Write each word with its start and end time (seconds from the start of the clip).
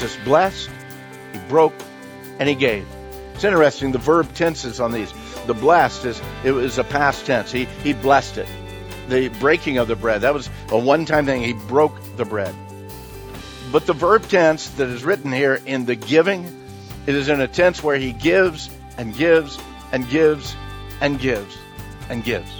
Jesus 0.00 0.16
blessed, 0.24 0.70
he 1.34 1.38
broke, 1.50 1.74
and 2.38 2.48
he 2.48 2.54
gave. 2.54 2.86
It's 3.34 3.44
interesting, 3.44 3.92
the 3.92 3.98
verb 3.98 4.32
tenses 4.32 4.80
on 4.80 4.92
these. 4.92 5.12
The 5.46 5.52
blessed 5.52 6.06
is 6.06 6.22
it 6.42 6.52
was 6.52 6.78
a 6.78 6.84
past 6.84 7.26
tense. 7.26 7.52
He 7.52 7.66
he 7.84 7.92
blessed 7.92 8.38
it. 8.38 8.48
The 9.10 9.28
breaking 9.28 9.76
of 9.76 9.88
the 9.88 9.96
bread, 9.96 10.22
that 10.22 10.32
was 10.32 10.48
a 10.70 10.78
one-time 10.78 11.26
thing. 11.26 11.42
He 11.42 11.52
broke 11.52 11.94
the 12.16 12.24
bread. 12.24 12.54
But 13.70 13.84
the 13.84 13.92
verb 13.92 14.26
tense 14.26 14.70
that 14.70 14.88
is 14.88 15.04
written 15.04 15.32
here 15.32 15.60
in 15.66 15.84
the 15.84 15.96
giving, 15.96 16.46
it 17.06 17.14
is 17.14 17.28
in 17.28 17.42
a 17.42 17.48
tense 17.48 17.82
where 17.82 17.98
he 17.98 18.12
gives 18.12 18.70
and 18.96 19.14
gives 19.14 19.58
and 19.92 20.08
gives 20.08 20.56
and 21.02 21.20
gives 21.20 21.58
and 22.08 22.24
gives. 22.24 22.50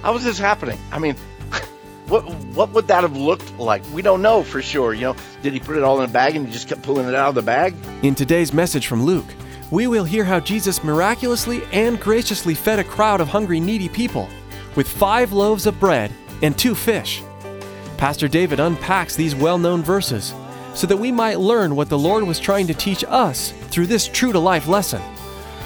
How 0.00 0.16
is 0.16 0.24
this 0.24 0.38
happening? 0.38 0.78
I 0.90 0.98
mean, 0.98 1.16
what 2.12 2.24
what 2.54 2.70
would 2.72 2.88
that 2.88 3.02
have 3.02 3.16
looked 3.16 3.58
like? 3.58 3.82
We 3.92 4.02
don't 4.02 4.20
know 4.20 4.42
for 4.42 4.60
sure. 4.60 4.92
You 4.92 5.00
know, 5.00 5.16
did 5.42 5.54
he 5.54 5.60
put 5.60 5.78
it 5.78 5.82
all 5.82 5.98
in 6.02 6.08
a 6.08 6.12
bag 6.12 6.36
and 6.36 6.46
he 6.46 6.52
just 6.52 6.68
kept 6.68 6.82
pulling 6.82 7.08
it 7.08 7.14
out 7.14 7.30
of 7.30 7.34
the 7.34 7.42
bag? 7.42 7.74
In 8.02 8.14
today's 8.14 8.52
message 8.52 8.86
from 8.86 9.02
Luke, 9.02 9.24
we 9.70 9.86
will 9.86 10.04
hear 10.04 10.22
how 10.22 10.38
Jesus 10.38 10.84
miraculously 10.84 11.62
and 11.72 11.98
graciously 11.98 12.54
fed 12.54 12.78
a 12.78 12.84
crowd 12.84 13.22
of 13.22 13.28
hungry, 13.28 13.60
needy 13.60 13.88
people 13.88 14.28
with 14.76 14.86
five 14.86 15.32
loaves 15.32 15.66
of 15.66 15.80
bread 15.80 16.12
and 16.42 16.56
two 16.58 16.74
fish. 16.74 17.22
Pastor 17.96 18.28
David 18.28 18.60
unpacks 18.60 19.16
these 19.16 19.34
well 19.34 19.56
known 19.56 19.82
verses 19.82 20.34
so 20.74 20.86
that 20.86 20.96
we 20.98 21.10
might 21.10 21.40
learn 21.40 21.74
what 21.74 21.88
the 21.88 21.98
Lord 21.98 22.24
was 22.24 22.38
trying 22.38 22.66
to 22.66 22.74
teach 22.74 23.04
us 23.08 23.52
through 23.70 23.86
this 23.86 24.06
true 24.06 24.32
to 24.32 24.38
life 24.38 24.68
lesson. 24.68 25.00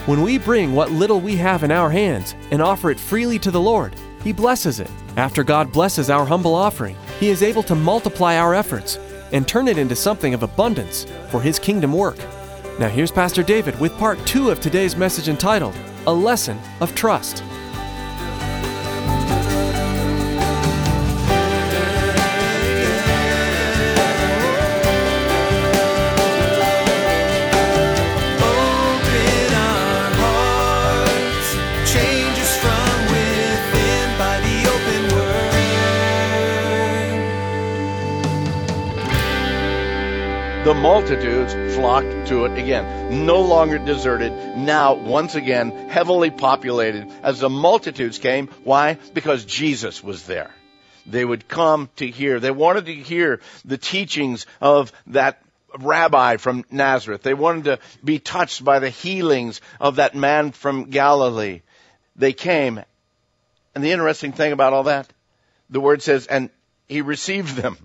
When 0.05 0.21
we 0.21 0.37
bring 0.37 0.73
what 0.73 0.91
little 0.91 1.19
we 1.19 1.35
have 1.35 1.63
in 1.63 1.71
our 1.71 1.89
hands 1.89 2.35
and 2.51 2.61
offer 2.61 2.89
it 2.89 2.99
freely 2.99 3.37
to 3.39 3.51
the 3.51 3.59
Lord, 3.59 3.93
He 4.27 4.33
blesses 4.33 4.81
it. 4.81 4.91
After 5.15 5.41
God 5.41 5.71
blesses 5.71 6.09
our 6.09 6.25
humble 6.25 6.53
offering, 6.53 6.97
He 7.17 7.29
is 7.29 7.41
able 7.41 7.63
to 7.63 7.73
multiply 7.73 8.35
our 8.35 8.53
efforts 8.53 8.99
and 9.31 9.47
turn 9.47 9.69
it 9.69 9.77
into 9.77 9.95
something 9.95 10.33
of 10.33 10.43
abundance 10.43 11.05
for 11.29 11.41
His 11.41 11.57
kingdom 11.57 11.93
work. 11.93 12.17
Now, 12.77 12.89
here's 12.89 13.09
Pastor 13.09 13.41
David 13.41 13.79
with 13.79 13.97
part 13.97 14.19
two 14.25 14.49
of 14.49 14.59
today's 14.59 14.97
message 14.97 15.29
entitled, 15.29 15.75
A 16.07 16.13
Lesson 16.13 16.59
of 16.81 16.93
Trust. 16.93 17.41
The 40.67 40.73
multitudes 40.73 41.53
flocked 41.75 42.27
to 42.27 42.43
it 42.43 42.57
again. 42.59 43.25
No 43.25 43.39
longer 43.39 43.77
deserted, 43.77 44.33
now 44.57 44.95
once 44.95 45.35
again 45.35 45.87
heavily 45.87 46.29
populated 46.29 47.09
as 47.23 47.39
the 47.39 47.49
multitudes 47.49 48.19
came. 48.19 48.49
Why? 48.65 48.97
Because 49.13 49.45
Jesus 49.45 50.03
was 50.03 50.25
there. 50.25 50.51
They 51.05 51.23
would 51.23 51.47
come 51.47 51.89
to 51.95 52.07
hear. 52.09 52.41
They 52.41 52.51
wanted 52.51 52.87
to 52.87 52.93
hear 52.93 53.39
the 53.63 53.77
teachings 53.77 54.45
of 54.59 54.91
that 55.07 55.41
rabbi 55.79 56.35
from 56.35 56.65
Nazareth. 56.69 57.21
They 57.21 57.33
wanted 57.33 57.63
to 57.63 57.79
be 58.03 58.19
touched 58.19 58.61
by 58.61 58.79
the 58.79 58.89
healings 58.89 59.61
of 59.79 59.95
that 59.95 60.15
man 60.15 60.51
from 60.51 60.89
Galilee. 60.89 61.61
They 62.17 62.33
came. 62.33 62.83
And 63.73 63.81
the 63.81 63.93
interesting 63.93 64.33
thing 64.33 64.51
about 64.51 64.73
all 64.73 64.83
that, 64.83 65.07
the 65.69 65.79
word 65.79 66.01
says, 66.01 66.27
and 66.27 66.49
he 66.89 66.99
received 66.99 67.55
them. 67.55 67.77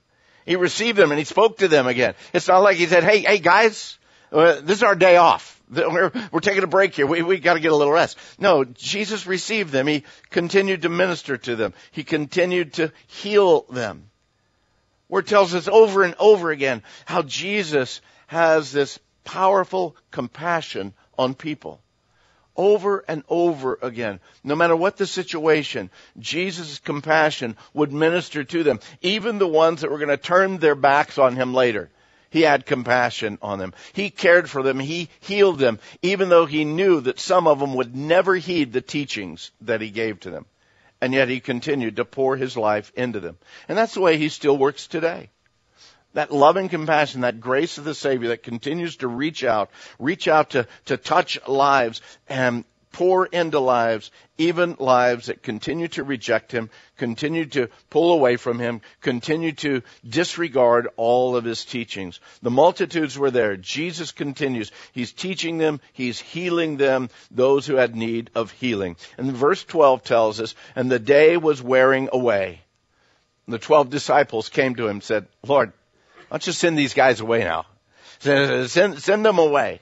He 0.47 0.56
received 0.56 0.98
them 0.98 1.10
and 1.10 1.19
he 1.19 1.25
spoke 1.25 1.58
to 1.58 1.69
them 1.69 1.86
again. 1.86 2.14
It's 2.32 2.48
not 2.48 2.58
like 2.58 2.76
he 2.76 2.86
said, 2.86 3.04
hey, 3.04 3.20
hey 3.20 3.38
guys, 3.38 3.98
uh, 4.30 4.60
this 4.60 4.78
is 4.78 4.82
our 4.82 4.94
day 4.94 5.16
off. 5.16 5.60
We're, 5.70 6.12
we're 6.30 6.41
taking 6.41 6.64
a 6.64 6.66
break 6.66 6.94
here. 6.94 7.06
We, 7.06 7.22
we 7.22 7.38
got 7.38 7.54
to 7.54 7.60
get 7.60 7.72
a 7.72 7.76
little 7.76 7.94
rest. 7.94 8.19
No, 8.38 8.62
Jesus 8.62 9.26
received 9.26 9.72
them. 9.72 9.86
He 9.86 10.04
continued 10.28 10.82
to 10.82 10.91
minister 10.91 11.38
to 11.38 11.56
them. 11.56 11.72
He 11.92 12.04
continued 12.04 12.75
to 12.75 12.92
heal 13.06 13.62
them. 13.62 14.10
Word 15.08 15.26
tells 15.26 15.54
us 15.54 15.69
over 15.69 16.03
and 16.03 16.14
over 16.19 16.50
again 16.50 16.82
how 17.06 17.22
Jesus 17.22 18.03
has 18.26 18.70
this 18.70 18.98
powerful 19.24 19.97
compassion 20.10 20.92
on 21.19 21.34
people. 21.34 21.80
Over 22.57 23.05
and 23.09 23.23
over 23.29 23.79
again. 23.81 24.21
No 24.45 24.55
matter 24.55 24.77
what 24.77 24.97
the 24.97 25.07
situation, 25.07 25.91
Jesus' 26.19 26.79
compassion 26.79 27.57
would 27.73 27.93
minister 27.93 28.45
to 28.45 28.63
them. 28.63 28.81
Even 29.01 29.39
the 29.39 29.49
ones 29.49 29.81
that 29.81 29.91
were 29.91 29.99
going 29.99 30.09
to 30.09 30.17
turn 30.17 30.59
their 30.59 30.75
backs 30.75 31.19
on 31.19 31.37
him 31.37 31.55
later. 31.55 31.91
He 32.33 32.43
had 32.43 32.65
compassion 32.65 33.39
on 33.43 33.59
them. 33.59 33.75
He 33.93 34.09
cared 34.09 34.49
for 34.49 34.63
them. 34.63 34.79
He 34.79 35.11
healed 35.21 35.59
them, 35.59 35.79
even 36.01 36.31
though 36.31 36.47
he 36.47 36.65
knew 36.65 37.01
that 37.03 37.21
some 37.21 37.47
of 37.47 37.59
them 37.59 37.75
would 37.75 37.95
never 37.95 38.35
heed 38.35 38.73
the 38.73 38.81
teachings 38.81 39.51
that 39.61 39.83
he 39.83 39.91
gave 39.91 40.21
to 40.21 40.31
them. 40.31 40.47
And 41.03 41.13
yet 41.13 41.29
he 41.29 41.41
continued 41.41 41.97
to 41.97 42.07
pour 42.07 42.37
his 42.37 42.57
life 42.57 42.91
into 42.97 43.21
them. 43.21 43.37
And 43.69 43.77
that's 43.77 43.95
the 43.95 44.01
way 44.01 44.17
he 44.17 44.31
still 44.31 44.57
works 44.57 44.87
today. 44.87 45.29
That 46.15 46.31
loving 46.31 46.69
compassion, 46.69 47.23
that 47.23 47.41
grace 47.41 47.78
of 47.78 47.84
the 47.84 47.95
Savior 47.95 48.28
that 48.28 48.43
continues 48.43 48.97
to 48.97 49.09
reach 49.09 49.45
out, 49.45 49.71
reach 49.99 50.28
out 50.28 50.50
to, 50.50 50.67
to 50.87 50.97
touch 50.97 51.39
lives 51.47 52.03
and 52.28 52.65
pour 52.93 53.27
into 53.27 53.59
lives, 53.59 54.11
even 54.39 54.77
lives 54.78 55.27
that 55.27 55.43
continue 55.43 55.89
to 55.89 56.05
reject 56.05 56.53
Him, 56.53 56.71
continue 56.99 57.47
to 57.47 57.69
pull 57.91 58.12
away 58.12 58.37
from 58.37 58.59
Him, 58.59 58.83
continue 59.01 59.53
to 59.53 59.83
disregard 60.06 60.89
all 60.97 61.34
of 61.34 61.45
His 61.45 61.65
teachings. 61.65 62.21
The 62.43 62.51
multitudes 62.51 63.19
were 63.19 63.31
there. 63.31 63.56
Jesus 63.56 64.12
continues. 64.12 64.71
He's 64.93 65.12
teaching 65.12 65.59
them. 65.59 65.81
He's 65.93 66.21
healing 66.21 66.77
them, 66.77 67.09
those 67.31 67.67
who 67.67 67.77
had 67.77 67.97
need 67.97 68.31
of 68.34 68.51
healing. 68.51 68.97
And 69.17 69.33
verse 69.33 69.65
12 69.65 70.05
tells 70.05 70.41
us, 70.41 70.55
and 70.77 70.91
the 70.91 70.99
day 70.99 71.37
was 71.37 71.62
wearing 71.62 72.11
away. 72.12 72.61
The 73.49 73.59
twelve 73.59 73.91
disciples 73.91 74.49
came 74.49 74.77
to 74.77 74.84
him 74.84 74.91
and 74.91 75.03
said, 75.03 75.27
Lord, 75.45 75.72
why 76.32 76.37
don't 76.37 76.47
you 76.47 76.54
send 76.54 76.78
these 76.78 76.94
guys 76.94 77.20
away 77.20 77.41
now? 77.41 77.66
Send, 78.20 78.70
send, 78.70 79.03
send 79.03 79.22
them 79.22 79.38
away. 79.38 79.81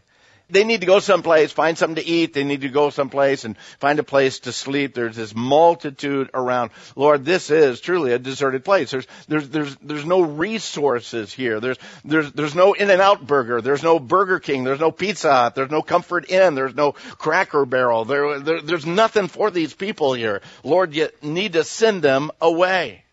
They 0.48 0.64
need 0.64 0.80
to 0.80 0.86
go 0.88 0.98
someplace, 0.98 1.52
find 1.52 1.78
something 1.78 2.02
to 2.02 2.10
eat. 2.10 2.34
They 2.34 2.42
need 2.42 2.62
to 2.62 2.68
go 2.68 2.90
someplace 2.90 3.44
and 3.44 3.56
find 3.78 4.00
a 4.00 4.02
place 4.02 4.40
to 4.40 4.52
sleep. 4.52 4.92
There's 4.92 5.14
this 5.14 5.32
multitude 5.32 6.28
around. 6.34 6.72
Lord, 6.96 7.24
this 7.24 7.50
is 7.50 7.80
truly 7.80 8.14
a 8.14 8.18
deserted 8.18 8.64
place. 8.64 8.90
There's, 8.90 9.06
there's, 9.28 9.48
there's, 9.48 9.76
there's 9.76 10.04
no 10.04 10.22
resources 10.22 11.32
here. 11.32 11.60
There's, 11.60 11.78
there's, 12.04 12.32
there's 12.32 12.56
no 12.56 12.72
In-N-Out 12.72 13.24
Burger. 13.24 13.60
There's 13.60 13.84
no 13.84 14.00
Burger 14.00 14.40
King. 14.40 14.64
There's 14.64 14.80
no 14.80 14.90
Pizza 14.90 15.32
Hut. 15.32 15.54
There's 15.54 15.70
no 15.70 15.82
Comfort 15.82 16.32
Inn. 16.32 16.56
There's 16.56 16.74
no 16.74 16.94
Cracker 17.18 17.64
Barrel. 17.64 18.06
There, 18.06 18.40
there, 18.40 18.60
there's 18.60 18.86
nothing 18.86 19.28
for 19.28 19.52
these 19.52 19.72
people 19.72 20.14
here. 20.14 20.42
Lord, 20.64 20.96
you 20.96 21.10
need 21.22 21.52
to 21.52 21.62
send 21.62 22.02
them 22.02 22.32
away. 22.40 23.04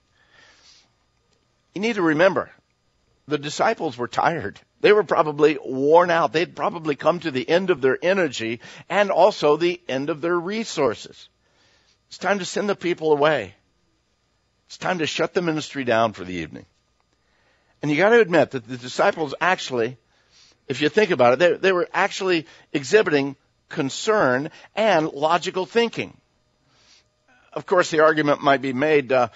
You 1.75 1.81
need 1.81 1.97
to 1.97 2.01
remember, 2.01 2.49
the 3.27 3.37
disciples 3.37 3.97
were 3.97 4.07
tired. 4.07 4.59
They 4.79 4.93
were 4.93 5.03
probably 5.03 5.57
worn 5.63 6.09
out. 6.09 6.33
They'd 6.33 6.55
probably 6.55 6.95
come 6.95 7.19
to 7.19 7.31
the 7.31 7.47
end 7.47 7.69
of 7.69 7.81
their 7.81 7.97
energy 8.01 8.61
and 8.89 9.11
also 9.11 9.57
the 9.57 9.81
end 9.87 10.09
of 10.09 10.21
their 10.21 10.39
resources. 10.39 11.29
It's 12.07 12.17
time 12.17 12.39
to 12.39 12.45
send 12.45 12.69
the 12.69 12.75
people 12.75 13.11
away. 13.11 13.53
It's 14.67 14.77
time 14.77 14.99
to 14.99 15.07
shut 15.07 15.33
the 15.33 15.41
ministry 15.41 15.83
down 15.83 16.13
for 16.13 16.23
the 16.23 16.35
evening. 16.35 16.65
And 17.81 17.91
you 17.91 17.97
got 17.97 18.09
to 18.09 18.21
admit 18.21 18.51
that 18.51 18.67
the 18.67 18.77
disciples 18.77 19.35
actually, 19.41 19.97
if 20.67 20.81
you 20.81 20.89
think 20.89 21.11
about 21.11 21.33
it, 21.33 21.39
they, 21.39 21.53
they 21.53 21.71
were 21.71 21.89
actually 21.93 22.47
exhibiting 22.71 23.35
concern 23.69 24.49
and 24.75 25.11
logical 25.11 25.65
thinking. 25.65 26.15
Of 27.53 27.65
course, 27.65 27.89
the 27.91 28.01
argument 28.01 28.41
might 28.41 28.61
be 28.61 28.73
made, 28.73 29.11
uh, 29.11 29.29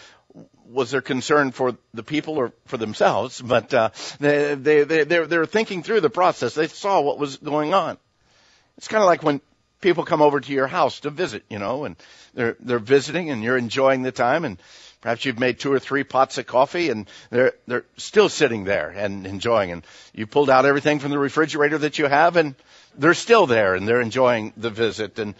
was 0.71 0.91
their 0.91 1.01
concern 1.01 1.51
for 1.51 1.77
the 1.93 2.03
people 2.03 2.37
or 2.37 2.53
for 2.65 2.77
themselves, 2.77 3.41
but 3.41 3.73
uh, 3.73 3.89
they, 4.19 4.55
they, 4.55 4.83
they, 4.83 5.03
they're, 5.03 5.27
they're 5.27 5.45
thinking 5.45 5.83
through 5.83 6.01
the 6.01 6.09
process. 6.09 6.53
They 6.53 6.67
saw 6.67 7.01
what 7.01 7.19
was 7.19 7.37
going 7.37 7.73
on. 7.73 7.97
It's 8.77 8.87
kind 8.87 9.03
of 9.03 9.07
like 9.07 9.23
when 9.23 9.41
people 9.81 10.05
come 10.05 10.21
over 10.21 10.39
to 10.39 10.53
your 10.53 10.67
house 10.67 11.01
to 11.01 11.09
visit, 11.09 11.43
you 11.49 11.59
know, 11.59 11.85
and 11.85 11.95
they're 12.33 12.55
they're 12.59 12.79
visiting 12.79 13.29
and 13.29 13.43
you're 13.43 13.57
enjoying 13.57 14.03
the 14.03 14.11
time 14.11 14.45
and 14.45 14.57
perhaps 15.01 15.25
you've 15.25 15.39
made 15.39 15.59
two 15.59 15.73
or 15.73 15.79
three 15.79 16.03
pots 16.03 16.37
of 16.37 16.45
coffee 16.45 16.89
and 16.89 17.07
they're 17.29 17.53
they're 17.67 17.85
still 17.97 18.29
sitting 18.29 18.63
there 18.63 18.89
and 18.89 19.25
enjoying 19.25 19.71
and 19.71 19.85
you 20.13 20.27
pulled 20.27 20.49
out 20.49 20.65
everything 20.65 20.99
from 20.99 21.11
the 21.11 21.19
refrigerator 21.19 21.79
that 21.79 21.97
you 21.97 22.05
have 22.05 22.37
and 22.37 22.55
they're 22.97 23.13
still 23.13 23.47
there 23.47 23.75
and 23.75 23.87
they're 23.87 24.01
enjoying 24.01 24.53
the 24.55 24.69
visit 24.69 25.19
and 25.19 25.33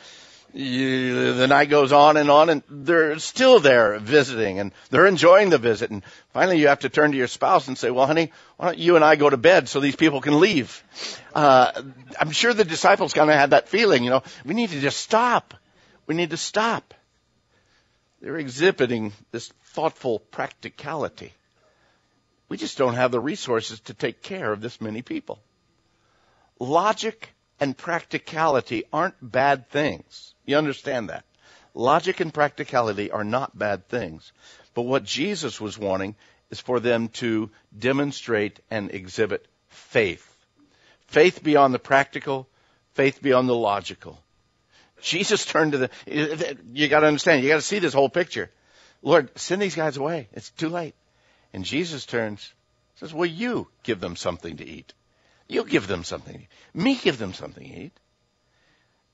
you, 0.54 1.34
the 1.34 1.48
night 1.48 1.70
goes 1.70 1.92
on 1.92 2.18
and 2.18 2.30
on 2.30 2.50
and 2.50 2.64
they're 2.70 3.20
still 3.20 3.60
there 3.60 4.00
visiting 4.00 4.60
and 4.60 4.72
they're 4.90 5.08
enjoying 5.08 5.50
the 5.50 5.58
visit 5.58 5.92
and 5.92 6.04
finally 6.34 6.60
you 6.60 6.68
have 6.68 6.80
to 6.80 6.90
turn 6.90 7.12
to 7.12 7.18
your 7.18 7.28
spouse 7.28 7.68
and 7.68 7.78
say 7.78 7.92
well 7.92 8.06
honey 8.06 8.32
why 8.58 8.66
don't 8.66 8.78
you 8.78 8.96
and 8.96 9.06
i 9.06 9.16
go 9.16 9.30
to 9.30 9.38
bed 9.38 9.70
so 9.70 9.80
these 9.80 9.96
people 9.96 10.22
can 10.22 10.40
leave? 10.40 10.84
Uh, 11.34 11.72
i'm 12.20 12.32
sure 12.32 12.54
the 12.54 12.66
disciples 12.66 13.14
kind 13.14 13.30
of 13.30 13.36
had 13.36 13.52
that 13.52 13.70
feeling 13.70 14.04
you 14.04 14.10
know 14.10 14.24
we 14.46 14.54
need 14.54 14.70
to 14.72 14.80
just 14.80 15.00
stop. 15.00 15.54
We 16.08 16.16
need 16.16 16.32
to 16.32 16.38
stop. 16.38 16.94
They're 18.22 18.38
exhibiting 18.38 19.14
this 19.32 19.48
thoughtful 19.74 20.20
practicality. 20.20 21.34
We 22.50 22.58
just 22.58 22.78
don't 22.78 22.96
have 22.96 23.12
the 23.12 23.20
resources 23.20 23.80
to 23.82 23.94
take 23.94 24.22
care 24.22 24.52
of 24.52 24.62
this 24.62 24.82
many 24.82 25.02
people. 25.02 25.40
Logic 26.60 27.34
and 27.62 27.78
practicality 27.78 28.84
aren't 28.92 29.16
bad 29.22 29.70
things. 29.70 30.34
You 30.46 30.58
understand 30.58 31.10
that? 31.10 31.24
Logic 31.76 32.20
and 32.20 32.34
practicality 32.34 33.12
are 33.12 33.24
not 33.24 33.58
bad 33.58 33.88
things. 33.88 34.34
But 34.74 34.82
what 34.82 35.04
Jesus 35.04 35.62
was 35.62 35.78
wanting 35.78 36.16
is 36.50 36.60
for 36.60 36.80
them 36.80 37.10
to 37.10 37.52
demonstrate 37.78 38.60
and 38.72 38.92
exhibit 38.92 39.48
faith. 39.70 40.28
Faith 41.08 41.44
beyond 41.44 41.74
the 41.74 41.80
practical, 41.80 42.48
faith 42.96 43.22
beyond 43.22 43.48
the 43.48 43.56
logical. 43.56 44.20
Jesus 45.02 45.46
turned 45.54 45.74
to 45.74 45.78
the, 45.78 46.58
you 46.74 46.88
gotta 46.88 47.08
understand, 47.08 47.44
you 47.44 47.50
gotta 47.50 47.62
see 47.62 47.80
this 47.80 47.94
whole 47.94 48.10
picture. 48.10 48.50
Lord, 49.04 49.30
send 49.38 49.62
these 49.62 49.76
guys 49.76 49.98
away. 49.98 50.30
It's 50.34 50.50
too 50.50 50.70
late. 50.70 50.96
And 51.54 51.64
Jesus 51.64 52.06
turns, 52.06 52.54
says, 52.96 53.14
will 53.14 53.28
you 53.28 53.68
give 53.84 54.00
them 54.00 54.16
something 54.16 54.58
to 54.58 54.66
eat? 54.66 54.94
You 55.52 55.66
give 55.66 55.86
them 55.86 56.06
something. 56.06 56.48
Me 56.74 56.96
give 56.96 57.18
them 57.18 57.34
something 57.34 57.68
to 57.68 57.78
eat. 57.78 57.92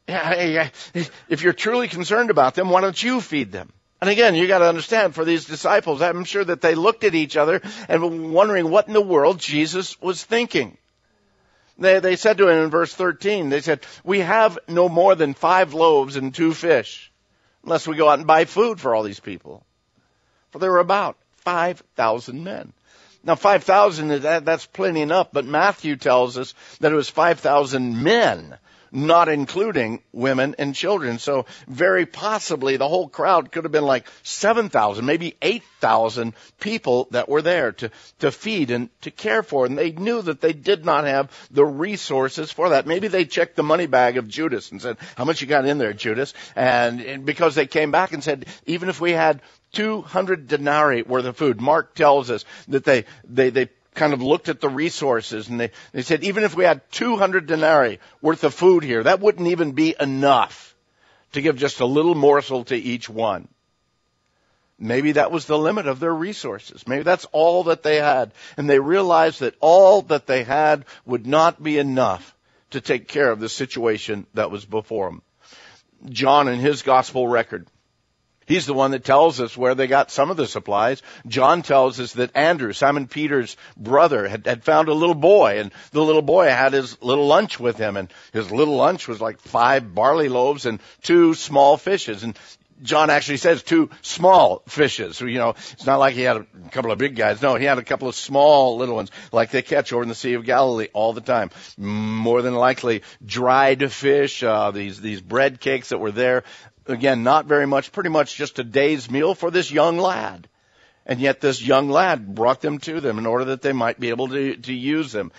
If 0.07 1.41
you're 1.41 1.51
truly 1.51 1.87
concerned 1.87 2.29
about 2.29 2.53
them, 2.53 2.69
why 2.69 2.81
don't 2.81 3.01
you 3.01 3.21
feed 3.21 3.51
them? 3.51 3.73
And 3.99 4.07
again, 4.11 4.35
you 4.35 4.47
got 4.47 4.59
to 4.59 4.69
understand 4.69 5.15
for 5.15 5.25
these 5.25 5.45
disciples, 5.45 5.99
I'm 5.99 6.25
sure 6.25 6.45
that 6.45 6.61
they 6.61 6.75
looked 6.75 7.03
at 7.03 7.15
each 7.15 7.35
other 7.37 7.59
and 7.89 8.03
were 8.03 8.31
wondering 8.31 8.69
what 8.69 8.87
in 8.87 8.93
the 8.93 9.01
world 9.01 9.39
Jesus 9.39 9.99
was 9.99 10.23
thinking. 10.23 10.77
They, 11.79 11.99
they 11.99 12.15
said 12.15 12.37
to 12.37 12.47
him 12.47 12.65
in 12.65 12.69
verse 12.69 12.93
13, 12.93 13.49
they 13.49 13.61
said, 13.61 13.83
we 14.03 14.19
have 14.19 14.59
no 14.67 14.87
more 14.87 15.15
than 15.15 15.33
five 15.33 15.73
loaves 15.73 16.17
and 16.17 16.35
two 16.35 16.53
fish, 16.53 17.11
unless 17.63 17.87
we 17.87 17.95
go 17.95 18.09
out 18.09 18.19
and 18.19 18.27
buy 18.27 18.45
food 18.45 18.79
for 18.79 18.93
all 18.93 19.01
these 19.01 19.19
people. 19.19 19.65
For 20.51 20.59
there 20.59 20.71
were 20.71 20.77
about 20.77 21.17
5,000 21.37 22.43
men. 22.43 22.73
Now, 23.23 23.35
5,000, 23.35 24.07
that, 24.21 24.45
that's 24.45 24.65
plenty 24.65 25.01
enough, 25.01 25.29
but 25.31 25.45
Matthew 25.45 25.95
tells 25.95 26.37
us 26.37 26.53
that 26.79 26.91
it 26.91 26.95
was 26.95 27.09
5,000 27.09 28.01
men, 28.01 28.57
not 28.91 29.27
including 29.27 30.01
women 30.13 30.55
and 30.57 30.73
children. 30.73 31.19
So 31.19 31.45
very 31.67 32.05
possibly 32.05 32.77
the 32.77 32.87
whole 32.87 33.09
crowd 33.09 33.51
could 33.51 33.65
have 33.65 33.71
been 33.71 33.83
like 33.83 34.07
7,000, 34.23 35.05
maybe 35.05 35.35
8,000 35.41 36.33
people 36.59 37.07
that 37.11 37.29
were 37.29 37.41
there 37.41 37.73
to, 37.73 37.91
to 38.19 38.31
feed 38.31 38.71
and 38.71 38.89
to 39.01 39.11
care 39.11 39.43
for. 39.43 39.65
And 39.65 39.77
they 39.77 39.91
knew 39.91 40.21
that 40.21 40.41
they 40.41 40.53
did 40.53 40.85
not 40.85 41.05
have 41.05 41.31
the 41.51 41.65
resources 41.65 42.51
for 42.51 42.69
that. 42.69 42.87
Maybe 42.87 43.07
they 43.07 43.25
checked 43.25 43.55
the 43.55 43.63
money 43.63 43.87
bag 43.87 44.17
of 44.17 44.27
Judas 44.27 44.71
and 44.71 44.81
said, 44.81 44.97
how 45.15 45.25
much 45.25 45.41
you 45.41 45.47
got 45.47 45.65
in 45.65 45.77
there, 45.77 45.93
Judas? 45.93 46.33
And, 46.55 47.01
and 47.01 47.25
because 47.25 47.55
they 47.55 47.67
came 47.67 47.91
back 47.91 48.13
and 48.13 48.23
said, 48.23 48.45
even 48.65 48.89
if 48.89 49.01
we 49.01 49.11
had 49.11 49.41
200 49.73 50.47
denarii 50.47 51.03
worth 51.03 51.25
of 51.25 51.37
food. 51.37 51.61
Mark 51.61 51.95
tells 51.95 52.31
us 52.31 52.45
that 52.67 52.83
they, 52.83 53.05
they, 53.23 53.49
they 53.49 53.69
kind 53.93 54.13
of 54.13 54.21
looked 54.21 54.49
at 54.49 54.61
the 54.61 54.69
resources 54.69 55.49
and 55.49 55.59
they, 55.59 55.71
they 55.91 56.01
said, 56.03 56.23
even 56.23 56.43
if 56.43 56.55
we 56.55 56.63
had 56.63 56.89
200 56.91 57.47
denarii 57.47 57.99
worth 58.21 58.43
of 58.43 58.53
food 58.53 58.83
here, 58.83 59.03
that 59.03 59.19
wouldn't 59.19 59.47
even 59.47 59.73
be 59.73 59.95
enough 59.99 60.75
to 61.33 61.41
give 61.41 61.57
just 61.57 61.79
a 61.79 61.85
little 61.85 62.15
morsel 62.15 62.63
to 62.65 62.75
each 62.75 63.09
one. 63.09 63.47
Maybe 64.79 65.13
that 65.13 65.31
was 65.31 65.45
the 65.45 65.57
limit 65.57 65.87
of 65.87 65.99
their 65.99 66.13
resources. 66.13 66.87
Maybe 66.87 67.03
that's 67.03 67.25
all 67.31 67.65
that 67.65 67.81
they 67.81 67.95
had. 67.95 68.31
And 68.57 68.69
they 68.69 68.79
realized 68.79 69.39
that 69.39 69.55
all 69.59 70.03
that 70.03 70.27
they 70.27 70.43
had 70.43 70.85
would 71.05 71.25
not 71.25 71.61
be 71.61 71.79
enough 71.79 72.35
to 72.71 72.81
take 72.81 73.07
care 73.07 73.31
of 73.31 73.39
the 73.39 73.49
situation 73.49 74.27
that 74.35 74.51
was 74.51 74.65
before 74.65 75.09
them. 75.09 75.21
John 76.09 76.47
in 76.47 76.59
his 76.59 76.83
gospel 76.83 77.27
record 77.27 77.67
He's 78.47 78.65
the 78.65 78.73
one 78.73 78.91
that 78.91 79.03
tells 79.03 79.41
us 79.41 79.57
where 79.57 79.75
they 79.75 79.87
got 79.87 80.09
some 80.09 80.31
of 80.31 80.37
the 80.37 80.47
supplies. 80.47 81.01
John 81.27 81.61
tells 81.61 81.99
us 81.99 82.13
that 82.13 82.35
Andrew, 82.35 82.73
Simon 82.73 83.07
Peter's 83.07 83.57
brother, 83.75 84.27
had, 84.27 84.47
had 84.47 84.63
found 84.63 84.87
a 84.87 84.93
little 84.93 85.15
boy, 85.15 85.59
and 85.59 85.71
the 85.91 86.03
little 86.03 86.21
boy 86.21 86.45
had 86.45 86.73
his 86.73 87.01
little 87.01 87.27
lunch 87.27 87.59
with 87.59 87.77
him, 87.77 87.97
and 87.97 88.11
his 88.31 88.49
little 88.49 88.75
lunch 88.75 89.07
was 89.07 89.19
like 89.19 89.39
five 89.41 89.93
barley 89.93 90.29
loaves 90.29 90.65
and 90.65 90.79
two 91.01 91.33
small 91.33 91.75
fishes. 91.75 92.23
And 92.23 92.39
John 92.83 93.09
actually 93.09 93.37
says 93.37 93.63
two 93.63 93.89
small 94.01 94.61
fishes. 94.67 95.19
You 95.19 95.39
know, 95.39 95.49
it's 95.49 95.85
not 95.85 95.97
like 95.97 96.13
he 96.13 96.21
had 96.21 96.37
a 96.37 96.45
couple 96.71 96.91
of 96.91 96.97
big 96.97 97.15
guys. 97.15 97.41
No, 97.41 97.55
he 97.55 97.65
had 97.65 97.79
a 97.79 97.83
couple 97.83 98.07
of 98.07 98.15
small 98.15 98.77
little 98.77 98.95
ones, 98.95 99.11
like 99.31 99.51
they 99.51 99.61
catch 99.61 99.91
over 99.91 100.03
in 100.03 100.09
the 100.09 100.15
Sea 100.15 100.33
of 100.33 100.45
Galilee 100.45 100.89
all 100.93 101.13
the 101.13 101.21
time. 101.21 101.49
More 101.77 102.41
than 102.41 102.53
likely, 102.53 103.01
dried 103.25 103.91
fish, 103.91 104.43
uh, 104.43 104.71
these 104.71 105.01
these 105.01 105.21
bread 105.21 105.59
cakes 105.59 105.89
that 105.89 105.99
were 105.99 106.11
there. 106.11 106.43
Again, 106.87 107.23
not 107.23 107.45
very 107.45 107.67
much, 107.67 107.91
pretty 107.91 108.09
much 108.09 108.35
just 108.35 108.59
a 108.59 108.63
day's 108.63 109.09
meal 109.09 109.35
for 109.35 109.51
this 109.51 109.71
young 109.71 109.97
lad. 109.97 110.47
And 111.05 111.19
yet 111.19 111.39
this 111.39 111.61
young 111.61 111.89
lad 111.89 112.35
brought 112.35 112.61
them 112.61 112.79
to 112.79 112.99
them 112.99 113.17
in 113.17 113.25
order 113.25 113.45
that 113.45 113.61
they 113.61 113.73
might 113.73 113.99
be 113.99 114.09
able 114.09 114.27
to, 114.29 114.55
to 114.55 114.73
use 114.73 115.11
them. 115.11 115.31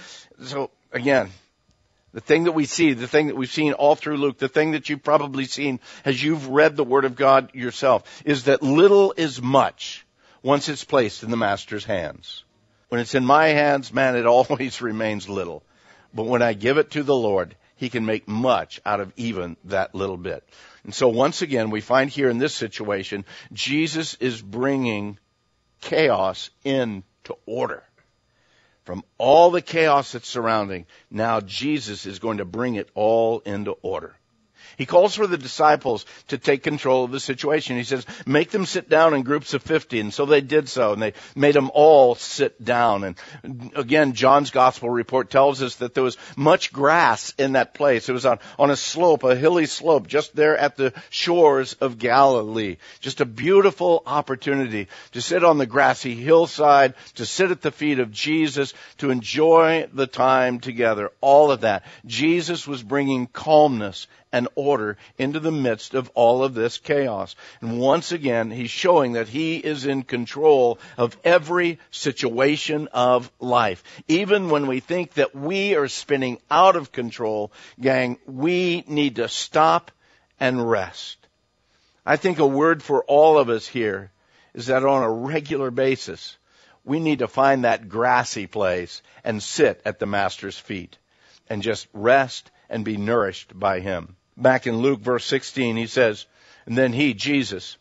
So 0.42 0.70
again, 0.92 1.30
the 2.12 2.20
thing 2.20 2.44
that 2.44 2.52
we 2.52 2.64
see, 2.64 2.94
the 2.94 3.06
thing 3.06 3.26
that 3.26 3.36
we've 3.36 3.50
seen 3.50 3.74
all 3.74 3.94
through 3.94 4.16
Luke, 4.16 4.38
the 4.38 4.48
thing 4.48 4.72
that 4.72 4.88
you've 4.88 5.02
probably 5.02 5.44
seen 5.44 5.80
as 6.04 6.22
you've 6.22 6.48
read 6.48 6.76
the 6.76 6.84
Word 6.84 7.04
of 7.04 7.16
God 7.16 7.54
yourself, 7.54 8.22
is 8.24 8.44
that 8.44 8.62
little 8.62 9.12
is 9.16 9.42
much 9.42 10.06
once 10.42 10.68
it's 10.68 10.84
placed 10.84 11.22
in 11.22 11.30
the 11.30 11.36
Master's 11.36 11.84
hands. 11.84 12.44
When 12.88 13.00
it's 13.00 13.14
in 13.14 13.24
my 13.24 13.48
hands, 13.48 13.92
man, 13.92 14.16
it 14.16 14.26
always 14.26 14.80
remains 14.80 15.28
little. 15.28 15.62
But 16.14 16.26
when 16.26 16.40
I 16.40 16.54
give 16.54 16.78
it 16.78 16.92
to 16.92 17.02
the 17.02 17.14
Lord, 17.14 17.54
He 17.78 17.88
can 17.88 18.04
make 18.04 18.28
much 18.28 18.80
out 18.84 19.00
of 19.00 19.12
even 19.16 19.56
that 19.64 19.94
little 19.94 20.16
bit. 20.16 20.46
And 20.84 20.92
so 20.92 21.08
once 21.08 21.42
again, 21.42 21.70
we 21.70 21.80
find 21.80 22.10
here 22.10 22.28
in 22.28 22.38
this 22.38 22.54
situation, 22.54 23.24
Jesus 23.52 24.14
is 24.14 24.42
bringing 24.42 25.18
chaos 25.80 26.50
into 26.64 27.02
order. 27.46 27.84
From 28.84 29.04
all 29.16 29.50
the 29.50 29.62
chaos 29.62 30.12
that's 30.12 30.28
surrounding, 30.28 30.86
now 31.08 31.40
Jesus 31.40 32.04
is 32.04 32.18
going 32.18 32.38
to 32.38 32.44
bring 32.44 32.74
it 32.74 32.88
all 32.94 33.40
into 33.40 33.72
order. 33.82 34.17
He 34.78 34.86
calls 34.86 35.16
for 35.16 35.26
the 35.26 35.36
disciples 35.36 36.06
to 36.28 36.38
take 36.38 36.62
control 36.62 37.04
of 37.04 37.10
the 37.10 37.18
situation. 37.18 37.76
He 37.76 37.82
says, 37.82 38.06
make 38.24 38.50
them 38.50 38.64
sit 38.64 38.88
down 38.88 39.12
in 39.12 39.22
groups 39.22 39.52
of 39.52 39.62
50. 39.62 39.98
And 39.98 40.14
so 40.14 40.24
they 40.24 40.40
did 40.40 40.68
so, 40.68 40.92
and 40.92 41.02
they 41.02 41.14
made 41.34 41.56
them 41.56 41.72
all 41.74 42.14
sit 42.14 42.64
down. 42.64 43.02
And 43.02 43.72
again, 43.74 44.12
John's 44.12 44.52
gospel 44.52 44.88
report 44.88 45.30
tells 45.30 45.62
us 45.62 45.74
that 45.76 45.94
there 45.94 46.04
was 46.04 46.16
much 46.36 46.72
grass 46.72 47.34
in 47.38 47.52
that 47.52 47.74
place. 47.74 48.08
It 48.08 48.12
was 48.12 48.24
on, 48.24 48.38
on 48.56 48.70
a 48.70 48.76
slope, 48.76 49.24
a 49.24 49.34
hilly 49.34 49.66
slope, 49.66 50.06
just 50.06 50.36
there 50.36 50.56
at 50.56 50.76
the 50.76 50.92
shores 51.10 51.72
of 51.74 51.98
Galilee. 51.98 52.76
Just 53.00 53.20
a 53.20 53.26
beautiful 53.26 54.04
opportunity 54.06 54.86
to 55.10 55.20
sit 55.20 55.42
on 55.42 55.58
the 55.58 55.66
grassy 55.66 56.14
hillside, 56.14 56.94
to 57.16 57.26
sit 57.26 57.50
at 57.50 57.62
the 57.62 57.72
feet 57.72 57.98
of 57.98 58.12
Jesus, 58.12 58.74
to 58.98 59.10
enjoy 59.10 59.88
the 59.92 60.06
time 60.06 60.60
together. 60.60 61.10
All 61.20 61.50
of 61.50 61.62
that. 61.62 61.84
Jesus 62.06 62.68
was 62.68 62.80
bringing 62.80 63.26
calmness 63.26 64.06
and 64.32 64.48
order 64.54 64.96
into 65.16 65.40
the 65.40 65.52
midst 65.52 65.94
of 65.94 66.10
all 66.14 66.44
of 66.44 66.54
this 66.54 66.78
chaos. 66.78 67.34
And 67.60 67.78
once 67.78 68.12
again, 68.12 68.50
he's 68.50 68.70
showing 68.70 69.12
that 69.12 69.28
he 69.28 69.56
is 69.56 69.86
in 69.86 70.02
control 70.02 70.78
of 70.96 71.16
every 71.24 71.78
situation 71.90 72.88
of 72.92 73.30
life. 73.40 73.82
Even 74.06 74.50
when 74.50 74.66
we 74.66 74.80
think 74.80 75.14
that 75.14 75.34
we 75.34 75.74
are 75.74 75.88
spinning 75.88 76.38
out 76.50 76.76
of 76.76 76.92
control, 76.92 77.52
gang, 77.80 78.18
we 78.26 78.84
need 78.86 79.16
to 79.16 79.28
stop 79.28 79.90
and 80.38 80.68
rest. 80.68 81.16
I 82.04 82.16
think 82.16 82.38
a 82.38 82.46
word 82.46 82.82
for 82.82 83.04
all 83.04 83.38
of 83.38 83.48
us 83.48 83.66
here 83.66 84.10
is 84.54 84.66
that 84.66 84.84
on 84.84 85.02
a 85.02 85.10
regular 85.10 85.70
basis, 85.70 86.36
we 86.84 87.00
need 87.00 87.18
to 87.18 87.28
find 87.28 87.64
that 87.64 87.88
grassy 87.88 88.46
place 88.46 89.02
and 89.24 89.42
sit 89.42 89.80
at 89.84 89.98
the 89.98 90.06
Master's 90.06 90.58
feet 90.58 90.96
and 91.48 91.62
just 91.62 91.86
rest 91.92 92.50
and 92.70 92.84
be 92.84 92.96
nourished 92.96 93.58
by 93.58 93.80
Him 93.80 94.16
back 94.40 94.66
in 94.66 94.78
Luke 94.78 95.00
verse 95.00 95.24
16, 95.24 95.76
he 95.76 95.86
says, 95.86 96.26
and 96.66 96.76
then 96.76 96.92
he, 96.92 97.14
Jesus, 97.14 97.76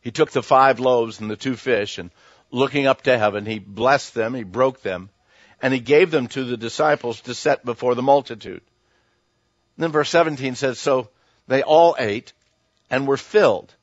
he 0.00 0.10
took 0.10 0.30
the 0.30 0.42
five 0.42 0.80
loaves 0.80 1.20
and 1.20 1.30
the 1.30 1.36
two 1.36 1.56
fish 1.56 1.98
and 1.98 2.10
looking 2.50 2.86
up 2.86 3.02
to 3.02 3.18
heaven, 3.18 3.46
he 3.46 3.58
blessed 3.58 4.14
them, 4.14 4.34
he 4.34 4.44
broke 4.44 4.82
them, 4.82 5.10
and 5.60 5.74
he 5.74 5.80
gave 5.80 6.10
them 6.10 6.28
to 6.28 6.44
the 6.44 6.56
disciples 6.56 7.20
to 7.22 7.34
set 7.34 7.64
before 7.64 7.94
the 7.94 8.02
multitude. 8.02 8.62
And 9.76 9.84
then 9.84 9.92
verse 9.92 10.10
17 10.10 10.54
says, 10.54 10.78
So 10.78 11.10
they 11.46 11.62
all 11.62 11.96
ate 11.98 12.32
and 12.90 13.06
were 13.06 13.16
filled, 13.16 13.74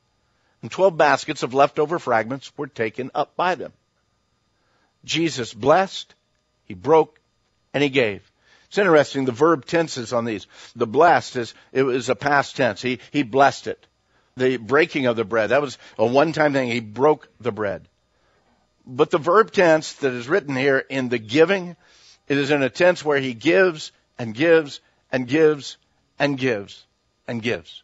and 0.62 0.70
12 0.70 0.96
baskets 0.96 1.42
of 1.42 1.54
leftover 1.54 1.98
fragments 1.98 2.50
were 2.56 2.66
taken 2.66 3.10
up 3.14 3.36
by 3.36 3.54
them. 3.54 3.72
Jesus 5.04 5.54
blessed, 5.54 6.14
he 6.64 6.74
broke, 6.74 7.20
and 7.72 7.82
he 7.82 7.88
gave. 7.88 8.28
It's 8.68 8.78
interesting, 8.78 9.24
the 9.24 9.32
verb 9.32 9.64
tenses 9.64 10.12
on 10.12 10.24
these. 10.24 10.46
The 10.74 10.86
blessed 10.86 11.36
is, 11.36 11.54
it 11.72 11.82
was 11.82 12.08
a 12.08 12.16
past 12.16 12.56
tense. 12.56 12.82
He, 12.82 13.00
he 13.12 13.22
blessed 13.22 13.68
it. 13.68 13.86
The 14.36 14.56
breaking 14.56 15.06
of 15.06 15.16
the 15.16 15.24
bread, 15.24 15.50
that 15.50 15.62
was 15.62 15.78
a 15.98 16.06
one-time 16.06 16.52
thing. 16.52 16.68
He 16.68 16.80
broke 16.80 17.28
the 17.40 17.52
bread. 17.52 17.88
But 18.86 19.10
the 19.10 19.18
verb 19.18 19.50
tense 19.50 19.94
that 19.94 20.12
is 20.12 20.28
written 20.28 20.54
here 20.54 20.78
in 20.78 21.08
the 21.08 21.18
giving, 21.18 21.76
it 22.28 22.38
is 22.38 22.50
in 22.50 22.62
a 22.62 22.70
tense 22.70 23.04
where 23.04 23.18
he 23.18 23.34
gives 23.34 23.92
and 24.18 24.34
gives 24.34 24.80
and 25.10 25.26
gives 25.26 25.76
and 26.18 26.38
gives 26.38 26.84
and 27.26 27.42
gives. 27.42 27.82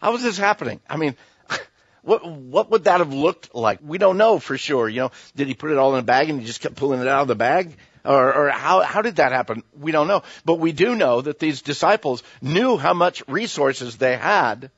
How 0.00 0.14
is 0.14 0.22
this 0.22 0.38
happening? 0.38 0.80
I 0.88 0.96
mean, 0.96 1.16
what 2.02 2.26
what 2.26 2.70
would 2.70 2.84
that 2.84 3.00
have 3.00 3.12
looked 3.12 3.54
like? 3.54 3.80
We 3.82 3.98
don't 3.98 4.16
know 4.16 4.38
for 4.38 4.56
sure. 4.56 4.88
You 4.88 5.00
know, 5.00 5.10
did 5.36 5.48
he 5.48 5.54
put 5.54 5.70
it 5.70 5.78
all 5.78 5.94
in 5.94 6.00
a 6.00 6.04
bag 6.04 6.30
and 6.30 6.40
he 6.40 6.46
just 6.46 6.60
kept 6.60 6.76
pulling 6.76 7.00
it 7.00 7.08
out 7.08 7.22
of 7.22 7.28
the 7.28 7.34
bag? 7.34 7.76
Or, 8.04 8.34
or 8.34 8.50
how 8.50 8.80
how 8.80 9.02
did 9.02 9.16
that 9.16 9.32
happen? 9.32 9.62
We 9.78 9.92
don't 9.92 10.08
know. 10.08 10.22
But 10.44 10.58
we 10.58 10.72
do 10.72 10.94
know 10.94 11.20
that 11.20 11.38
these 11.38 11.62
disciples 11.62 12.22
knew 12.40 12.76
how 12.76 12.94
much 12.94 13.22
resources 13.28 13.96
they 13.96 14.16
had, 14.16 14.70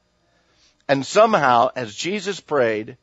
and 0.89 1.07
somehow, 1.07 1.71
as 1.77 1.95
Jesus 1.95 2.41
prayed, 2.41 2.97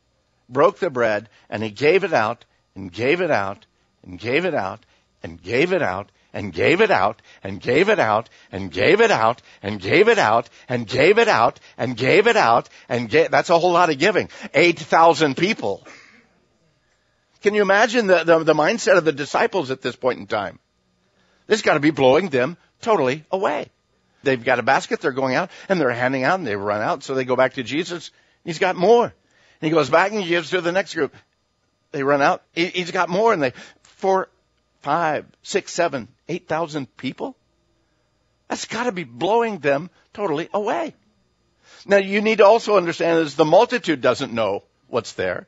broke 0.49 0.79
the 0.79 0.89
bread 0.89 1.29
and 1.49 1.63
he 1.63 1.69
gave 1.69 2.03
it 2.03 2.13
out 2.13 2.43
and 2.75 2.91
gave 2.91 3.21
it 3.21 3.31
out 3.31 3.65
and 4.03 4.19
gave 4.19 4.45
it 4.45 4.53
out 4.53 4.85
and 5.23 5.41
gave 5.41 5.71
it 5.71 5.81
out 5.81 6.11
and 6.33 6.53
gave 6.53 6.81
it 6.81 6.91
out 6.91 7.21
and 7.43 7.61
gave 7.61 7.89
it 7.89 7.99
out 7.99 8.29
and 8.51 8.71
gave 8.71 8.99
it 8.99 9.09
out 9.09 9.39
and 9.61 9.79
gave 9.79 10.07
it 10.07 10.19
out 10.19 10.49
and 10.67 10.87
gave 10.87 11.17
it 11.17 11.27
out 11.27 11.59
and 11.77 11.97
gave 11.97 12.27
it 12.27 12.37
out 12.37 12.69
and 12.87 13.09
gave, 13.09 13.31
that's 13.31 13.49
a 13.49 13.57
whole 13.57 13.71
lot 13.71 13.89
of 13.89 13.97
giving. 13.97 14.29
8,000 14.53 15.35
people. 15.35 15.85
Can 17.41 17.53
you 17.53 17.61
imagine 17.61 18.07
the, 18.07 18.23
the, 18.23 18.43
the 18.43 18.53
mindset 18.53 18.97
of 18.97 19.05
the 19.05 19.11
disciples 19.11 19.71
at 19.71 19.81
this 19.81 19.95
point 19.95 20.19
in 20.19 20.27
time? 20.27 20.59
This 21.47 21.61
got 21.61 21.75
to 21.75 21.79
be 21.79 21.91
blowing 21.91 22.29
them 22.29 22.57
totally 22.81 23.25
away. 23.31 23.69
They've 24.23 24.43
got 24.43 24.59
a 24.59 24.63
basket, 24.63 24.99
they're 24.99 25.11
going 25.11 25.35
out, 25.35 25.49
and 25.69 25.79
they're 25.79 25.91
handing 25.91 26.23
out, 26.23 26.39
and 26.39 26.47
they 26.47 26.55
run 26.55 26.81
out, 26.81 27.03
so 27.03 27.15
they 27.15 27.23
go 27.23 27.37
back 27.37 27.53
to 27.53 27.63
Jesus. 27.63 28.11
He's 28.43 28.59
got 28.59 28.75
more. 28.75 29.05
And 29.05 29.13
he 29.67 29.69
goes 29.69 29.89
back 29.89 30.11
and 30.11 30.21
he 30.21 30.27
gives 30.27 30.49
to 30.49 30.61
the 30.61 30.71
next 30.71 30.93
group. 30.93 31.13
They 31.91 32.03
run 32.03 32.21
out. 32.21 32.43
He's 32.53 32.91
got 32.91 33.09
more, 33.09 33.33
and 33.33 33.41
they, 33.41 33.53
four, 33.81 34.29
five, 34.81 35.25
six, 35.41 35.73
seven, 35.73 36.07
eight 36.27 36.47
thousand 36.47 36.95
people? 36.97 37.35
That's 38.47 38.65
got 38.65 38.83
to 38.83 38.91
be 38.91 39.03
blowing 39.03 39.59
them 39.59 39.89
totally 40.13 40.49
away. 40.53 40.95
Now 41.85 41.97
you 41.97 42.21
need 42.21 42.39
to 42.39 42.45
also 42.45 42.77
understand 42.77 43.19
is 43.19 43.35
the 43.35 43.45
multitude 43.45 44.01
doesn't 44.01 44.33
know 44.33 44.63
what's 44.87 45.13
there. 45.13 45.47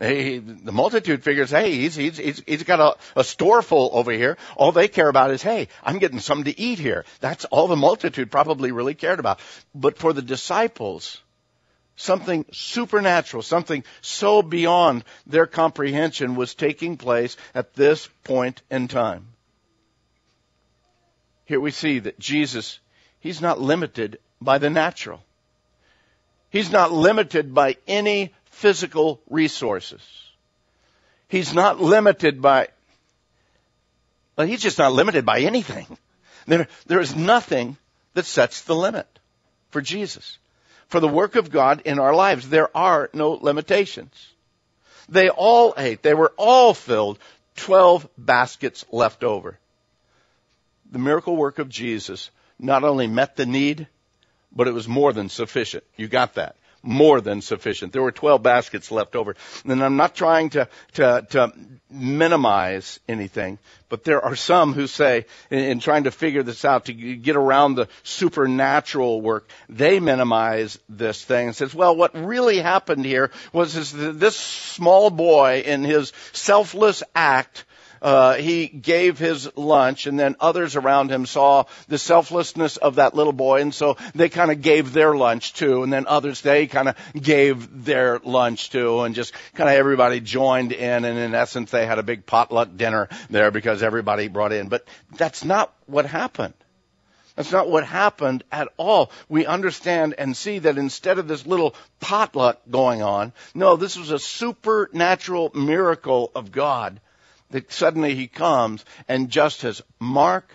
He, 0.00 0.38
the 0.38 0.72
multitude 0.72 1.22
figures, 1.22 1.50
hey, 1.50 1.72
he's, 1.72 1.94
he's, 1.94 2.16
he's, 2.16 2.42
he's 2.46 2.62
got 2.62 2.80
a, 2.80 3.20
a 3.20 3.24
store 3.24 3.62
full 3.62 3.90
over 3.92 4.10
here. 4.10 4.36
All 4.56 4.72
they 4.72 4.88
care 4.88 5.08
about 5.08 5.30
is, 5.30 5.42
hey, 5.42 5.68
I'm 5.82 5.98
getting 5.98 6.18
something 6.18 6.52
to 6.52 6.60
eat 6.60 6.78
here. 6.78 7.04
That's 7.20 7.44
all 7.46 7.68
the 7.68 7.76
multitude 7.76 8.30
probably 8.30 8.72
really 8.72 8.94
cared 8.94 9.20
about. 9.20 9.38
But 9.74 9.98
for 9.98 10.12
the 10.12 10.22
disciples, 10.22 11.20
something 11.96 12.44
supernatural, 12.52 13.42
something 13.42 13.84
so 14.00 14.42
beyond 14.42 15.04
their 15.26 15.46
comprehension 15.46 16.34
was 16.34 16.54
taking 16.54 16.96
place 16.96 17.36
at 17.54 17.74
this 17.74 18.08
point 18.24 18.62
in 18.70 18.88
time. 18.88 19.28
Here 21.44 21.60
we 21.60 21.70
see 21.70 21.98
that 22.00 22.18
Jesus, 22.18 22.80
He's 23.20 23.40
not 23.40 23.60
limited 23.60 24.18
by 24.40 24.58
the 24.58 24.70
natural. 24.70 25.22
He's 26.50 26.70
not 26.70 26.92
limited 26.92 27.54
by 27.54 27.76
any 27.86 28.34
physical 28.62 29.20
resources. 29.28 30.00
He's 31.28 31.52
not 31.52 31.80
limited 31.80 32.40
by, 32.40 32.68
well, 34.36 34.46
He's 34.46 34.62
just 34.62 34.78
not 34.78 34.92
limited 34.92 35.26
by 35.26 35.40
anything. 35.40 35.86
There, 36.44 36.66
there 36.86 36.98
is 36.98 37.14
nothing 37.14 37.76
that 38.14 38.26
sets 38.26 38.62
the 38.62 38.74
limit 38.74 39.06
for 39.70 39.80
Jesus. 39.80 40.38
For 40.88 40.98
the 40.98 41.06
work 41.06 41.36
of 41.36 41.52
God 41.52 41.82
in 41.84 42.00
our 42.00 42.12
lives, 42.12 42.48
there 42.48 42.76
are 42.76 43.08
no 43.12 43.30
limitations. 43.30 44.12
They 45.08 45.28
all 45.28 45.72
ate. 45.76 46.02
They 46.02 46.14
were 46.14 46.32
all 46.36 46.74
filled. 46.74 47.20
Twelve 47.54 48.08
baskets 48.18 48.84
left 48.90 49.22
over 49.22 49.60
the 50.92 50.98
miracle 50.98 51.34
work 51.34 51.58
of 51.58 51.68
Jesus 51.68 52.30
not 52.58 52.84
only 52.84 53.06
met 53.06 53.36
the 53.36 53.46
need, 53.46 53.88
but 54.52 54.68
it 54.68 54.74
was 54.74 54.86
more 54.86 55.12
than 55.12 55.28
sufficient. 55.28 55.84
You 55.96 56.06
got 56.06 56.34
that. 56.34 56.56
More 56.82 57.20
than 57.20 57.42
sufficient. 57.42 57.92
There 57.92 58.02
were 58.02 58.12
12 58.12 58.42
baskets 58.42 58.90
left 58.90 59.14
over. 59.14 59.36
And 59.64 59.82
I'm 59.82 59.96
not 59.96 60.14
trying 60.14 60.50
to, 60.50 60.68
to, 60.94 61.26
to 61.30 61.52
minimize 61.90 62.98
anything, 63.08 63.58
but 63.88 64.04
there 64.04 64.24
are 64.24 64.34
some 64.34 64.72
who 64.72 64.86
say, 64.86 65.26
in, 65.50 65.58
in 65.58 65.80
trying 65.80 66.04
to 66.04 66.10
figure 66.10 66.42
this 66.42 66.64
out, 66.64 66.86
to 66.86 66.92
get 66.92 67.36
around 67.36 67.74
the 67.74 67.88
supernatural 68.02 69.20
work, 69.20 69.48
they 69.68 70.00
minimize 70.00 70.78
this 70.88 71.24
thing 71.24 71.48
and 71.48 71.56
says, 71.56 71.74
well, 71.74 71.94
what 71.94 72.14
really 72.14 72.58
happened 72.58 73.04
here 73.04 73.30
was 73.52 73.76
is 73.76 73.92
this 73.92 74.36
small 74.36 75.10
boy 75.10 75.62
in 75.64 75.84
his 75.84 76.12
selfless 76.32 77.02
act 77.14 77.64
uh, 78.02 78.34
he 78.34 78.66
gave 78.66 79.18
his 79.18 79.48
lunch, 79.56 80.06
and 80.06 80.18
then 80.18 80.34
others 80.40 80.74
around 80.74 81.10
him 81.10 81.24
saw 81.24 81.64
the 81.86 81.98
selflessness 81.98 82.76
of 82.76 82.96
that 82.96 83.14
little 83.14 83.32
boy, 83.32 83.60
and 83.60 83.72
so 83.72 83.96
they 84.14 84.28
kind 84.28 84.50
of 84.50 84.60
gave 84.60 84.92
their 84.92 85.14
lunch 85.14 85.54
too, 85.54 85.84
and 85.84 85.92
then 85.92 86.06
others 86.08 86.40
they 86.40 86.66
kind 86.66 86.88
of 86.88 86.96
gave 87.14 87.84
their 87.84 88.18
lunch 88.24 88.70
too, 88.70 89.02
and 89.02 89.14
just 89.14 89.32
kind 89.54 89.70
of 89.70 89.76
everybody 89.76 90.18
joined 90.18 90.72
in, 90.72 91.04
and 91.04 91.16
in 91.16 91.32
essence 91.32 91.70
they 91.70 91.86
had 91.86 92.00
a 92.00 92.02
big 92.02 92.26
potluck 92.26 92.76
dinner 92.76 93.08
there 93.30 93.52
because 93.52 93.84
everybody 93.84 94.26
brought 94.26 94.52
in. 94.52 94.68
But 94.68 94.86
that's 95.16 95.44
not 95.44 95.72
what 95.86 96.04
happened. 96.04 96.54
That's 97.36 97.52
not 97.52 97.70
what 97.70 97.86
happened 97.86 98.42
at 98.50 98.68
all. 98.76 99.12
We 99.28 99.46
understand 99.46 100.16
and 100.18 100.36
see 100.36 100.58
that 100.58 100.76
instead 100.76 101.18
of 101.18 101.28
this 101.28 101.46
little 101.46 101.76
potluck 102.00 102.60
going 102.68 103.00
on, 103.00 103.32
no, 103.54 103.76
this 103.76 103.96
was 103.96 104.10
a 104.10 104.18
supernatural 104.18 105.52
miracle 105.54 106.32
of 106.34 106.50
God 106.50 107.00
that 107.52 107.72
suddenly 107.72 108.14
he 108.14 108.26
comes 108.26 108.84
and 109.08 109.30
just 109.30 109.64
as 109.64 109.82
Mark, 109.98 110.50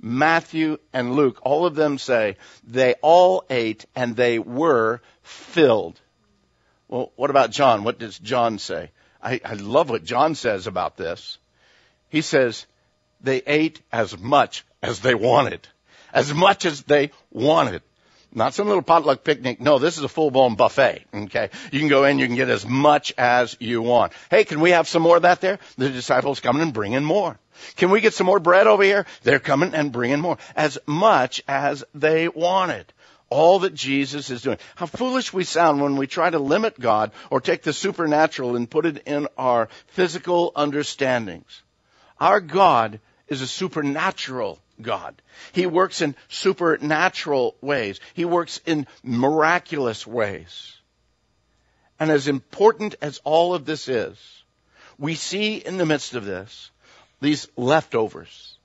Matthew, 0.00 0.78
and 0.92 1.14
Luke, 1.14 1.40
all 1.42 1.66
of 1.66 1.74
them 1.74 1.98
say, 1.98 2.36
they 2.66 2.94
all 3.02 3.44
ate 3.50 3.84
and 3.94 4.16
they 4.16 4.38
were 4.38 5.00
filled. 5.22 6.00
Well, 6.88 7.12
what 7.16 7.30
about 7.30 7.50
John? 7.50 7.84
What 7.84 7.98
does 7.98 8.18
John 8.18 8.58
say? 8.58 8.90
I, 9.22 9.40
I 9.44 9.54
love 9.54 9.90
what 9.90 10.04
John 10.04 10.34
says 10.34 10.66
about 10.66 10.96
this. 10.96 11.38
He 12.08 12.20
says, 12.20 12.66
they 13.20 13.42
ate 13.46 13.80
as 13.92 14.18
much 14.18 14.64
as 14.82 15.00
they 15.00 15.14
wanted. 15.14 15.66
As 16.12 16.34
much 16.34 16.66
as 16.66 16.82
they 16.82 17.10
wanted. 17.30 17.82
Not 18.34 18.54
some 18.54 18.66
little 18.66 18.82
potluck 18.82 19.24
picnic. 19.24 19.60
No, 19.60 19.78
this 19.78 19.98
is 19.98 20.04
a 20.04 20.08
full-blown 20.08 20.54
buffet. 20.54 21.04
Okay. 21.14 21.50
You 21.70 21.78
can 21.78 21.88
go 21.88 22.04
in, 22.04 22.18
you 22.18 22.26
can 22.26 22.36
get 22.36 22.48
as 22.48 22.66
much 22.66 23.12
as 23.18 23.56
you 23.60 23.82
want. 23.82 24.12
Hey, 24.30 24.44
can 24.44 24.60
we 24.60 24.70
have 24.70 24.88
some 24.88 25.02
more 25.02 25.16
of 25.16 25.22
that 25.22 25.42
there? 25.42 25.58
The 25.76 25.90
disciples 25.90 26.40
coming 26.40 26.62
and 26.62 26.72
bringing 26.72 27.04
more. 27.04 27.38
Can 27.76 27.90
we 27.90 28.00
get 28.00 28.14
some 28.14 28.26
more 28.26 28.40
bread 28.40 28.66
over 28.66 28.82
here? 28.82 29.04
They're 29.22 29.38
coming 29.38 29.74
and 29.74 29.92
bringing 29.92 30.20
more. 30.20 30.38
As 30.56 30.78
much 30.86 31.42
as 31.46 31.84
they 31.94 32.26
wanted. 32.28 32.90
All 33.28 33.60
that 33.60 33.74
Jesus 33.74 34.30
is 34.30 34.42
doing. 34.42 34.58
How 34.76 34.86
foolish 34.86 35.32
we 35.32 35.44
sound 35.44 35.80
when 35.80 35.96
we 35.96 36.06
try 36.06 36.28
to 36.28 36.38
limit 36.38 36.80
God 36.80 37.12
or 37.30 37.40
take 37.40 37.62
the 37.62 37.72
supernatural 37.72 38.56
and 38.56 38.70
put 38.70 38.86
it 38.86 39.02
in 39.06 39.28
our 39.36 39.68
physical 39.88 40.52
understandings. 40.56 41.62
Our 42.18 42.40
God 42.40 43.00
is 43.28 43.42
a 43.42 43.46
supernatural 43.46 44.58
God. 44.82 45.20
He 45.52 45.66
works 45.66 46.00
in 46.00 46.14
supernatural 46.28 47.56
ways. 47.60 48.00
He 48.14 48.24
works 48.24 48.60
in 48.66 48.86
miraculous 49.02 50.06
ways. 50.06 50.76
And 51.98 52.10
as 52.10 52.28
important 52.28 52.96
as 53.00 53.20
all 53.24 53.54
of 53.54 53.64
this 53.64 53.88
is, 53.88 54.18
we 54.98 55.14
see 55.14 55.56
in 55.56 55.78
the 55.78 55.86
midst 55.86 56.14
of 56.14 56.24
this 56.24 56.70
these 57.20 57.46
leftovers. 57.56 58.56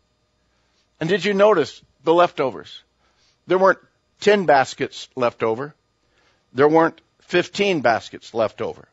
And 0.99 1.07
did 1.07 1.23
you 1.23 1.33
notice 1.33 1.81
the 2.03 2.13
leftovers? 2.13 2.81
There 3.45 3.57
weren't 3.57 3.79
10 4.21 4.45
baskets 4.45 5.07
left 5.15 5.43
over. 5.43 5.75
There 6.53 6.67
weren't 6.67 6.99
15 7.21 7.81
baskets 7.81 8.33
left 8.33 8.61
over. 8.61 8.87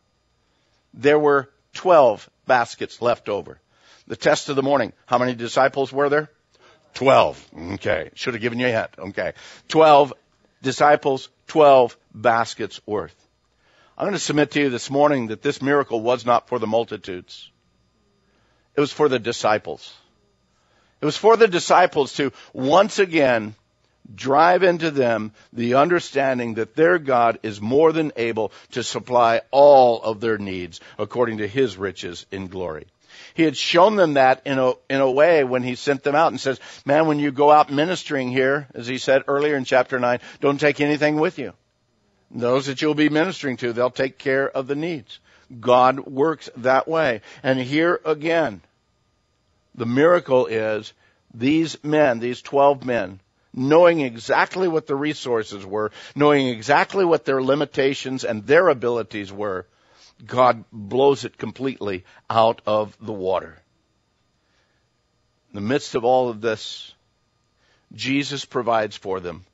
There 0.93 1.19
were 1.19 1.51
12 1.75 2.29
baskets 2.47 3.01
left 3.01 3.29
over. 3.29 3.59
The 4.07 4.17
test 4.17 4.49
of 4.49 4.57
the 4.57 4.63
morning. 4.63 4.93
How 5.07 5.19
many 5.19 5.35
disciples 5.35 5.93
were 5.93 6.09
there? 6.09 6.31
Twelve. 6.95 7.45
Okay. 7.75 8.11
Should 8.15 8.35
have 8.35 8.41
given 8.41 8.61
you 8.61 8.69
a 8.69 8.71
hint. 8.71 8.91
Okay. 8.99 9.33
Twelve 9.69 10.13
disciples, 10.63 11.29
twelve 11.47 11.97
baskets 12.15 12.81
worth. 12.87 13.15
I'm 13.97 14.05
going 14.05 14.15
to 14.15 14.19
submit 14.19 14.53
to 14.53 14.61
you 14.61 14.71
this 14.71 14.91
morning 14.91 15.29
that 15.29 15.43
this 15.43 15.63
miracle 15.63 16.01
was 16.01 16.25
not 16.27 16.49
for 16.49 16.59
the 16.59 16.67
multitudes. 16.67 17.51
It 18.77 18.81
was 18.81 18.93
for 18.93 19.09
the 19.09 19.21
disciples. 19.21 19.95
It 21.01 21.05
was 21.05 21.17
for 21.17 21.37
the 21.37 21.47
disciples 21.47 22.15
to 22.15 22.33
once 22.53 22.99
again 22.99 23.55
drive 24.13 24.63
into 24.63 24.91
them 24.91 25.33
the 25.53 25.75
understanding 25.75 26.55
that 26.55 26.75
their 26.75 26.99
God 26.99 27.39
is 27.43 27.61
more 27.61 27.93
than 27.93 28.13
able 28.17 28.53
to 28.73 28.83
supply 28.83 29.43
all 29.51 30.03
of 30.03 30.21
their 30.21 30.39
needs 30.39 30.81
according 30.99 31.39
to 31.39 31.47
his 31.47 31.77
riches 31.77 32.27
in 32.31 32.49
glory. 32.49 32.87
He 33.35 33.43
had 33.43 33.57
shown 33.57 33.97
them 33.97 34.15
that 34.15 34.43
in 34.45 34.59
a, 34.59 34.73
in 34.89 35.01
a 35.01 35.11
way 35.11 35.45
when 35.45 35.63
he 35.63 35.75
sent 35.75 36.03
them 36.03 36.15
out 36.15 36.33
and 36.33 36.41
says, 36.41 36.61
man, 36.85 37.07
when 37.07 37.19
you 37.19 37.33
go 37.33 37.51
out 37.51 37.73
ministering 37.73 38.31
here, 38.31 38.69
as 38.75 38.87
he 38.87 38.99
said 38.99 39.23
earlier 39.29 39.57
in 39.57 39.65
chapter 39.65 39.99
9, 39.99 40.21
don't 40.41 40.59
take 40.59 40.81
anything 40.81 41.17
with 41.17 41.39
you. 41.39 41.53
Those 42.31 42.67
that 42.67 42.83
you'll 42.83 42.95
be 42.95 43.09
ministering 43.09 43.57
to, 43.59 43.73
they'll 43.73 43.91
take 43.91 44.19
care 44.19 44.49
of 44.49 44.67
the 44.67 44.75
needs. 44.75 45.21
God 45.61 46.01
works 46.01 46.51
that 46.57 46.89
way. 46.89 47.21
And 47.43 47.59
here 47.59 48.01
again, 48.05 48.63
the 49.75 49.87
miracle 49.87 50.47
is 50.47 50.93
these 51.33 51.83
men, 51.83 52.21
these 52.21 52.43
12 52.43 52.85
men, 52.85 53.21
knowing 53.53 54.01
exactly 54.01 54.69
what 54.69 54.87
the 54.87 54.97
resources 54.97 55.65
were, 55.65 55.93
knowing 56.15 56.49
exactly 56.49 57.05
what 57.05 57.25
their 57.25 57.43
limitations 57.43 58.25
and 58.25 58.47
their 58.47 58.69
abilities 58.69 59.33
were, 59.33 59.67
God 60.25 60.65
blows 60.73 61.25
it 61.25 61.39
completely 61.39 62.05
out 62.31 62.63
of 62.67 62.97
the 63.01 63.13
water. 63.13 63.59
In 65.51 65.57
the 65.57 65.61
midst 65.61 65.95
of 65.95 66.05
all 66.05 66.29
of 66.29 66.41
this, 66.41 66.95
Jesus 67.93 68.45
provides 68.45 68.97
for 68.97 69.21
them 69.21 69.45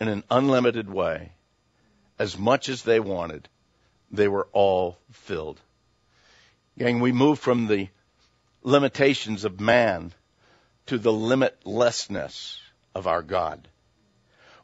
in 0.00 0.08
an 0.08 0.24
unlimited 0.30 0.90
way. 0.90 1.32
As 2.18 2.36
much 2.36 2.68
as 2.68 2.82
they 2.82 3.00
wanted, 3.00 3.48
they 4.10 4.28
were 4.28 4.48
all 4.52 4.98
filled. 5.12 5.60
Gang, 6.78 7.00
we 7.00 7.12
move 7.12 7.38
from 7.38 7.66
the 7.66 7.88
limitations 8.62 9.44
of 9.44 9.60
man 9.60 10.12
to 10.86 10.98
the 10.98 11.12
limitlessness 11.12 12.58
of 12.94 13.06
our 13.06 13.22
God. 13.22 13.68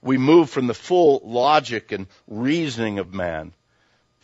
We 0.03 0.19
move 0.19 0.51
from 0.51 0.67
the 0.67 0.75
full 0.75 1.23
logic 1.25 1.93
and 1.93 2.07
reasoning 2.27 2.99
of 2.99 3.15
man 3.15 3.53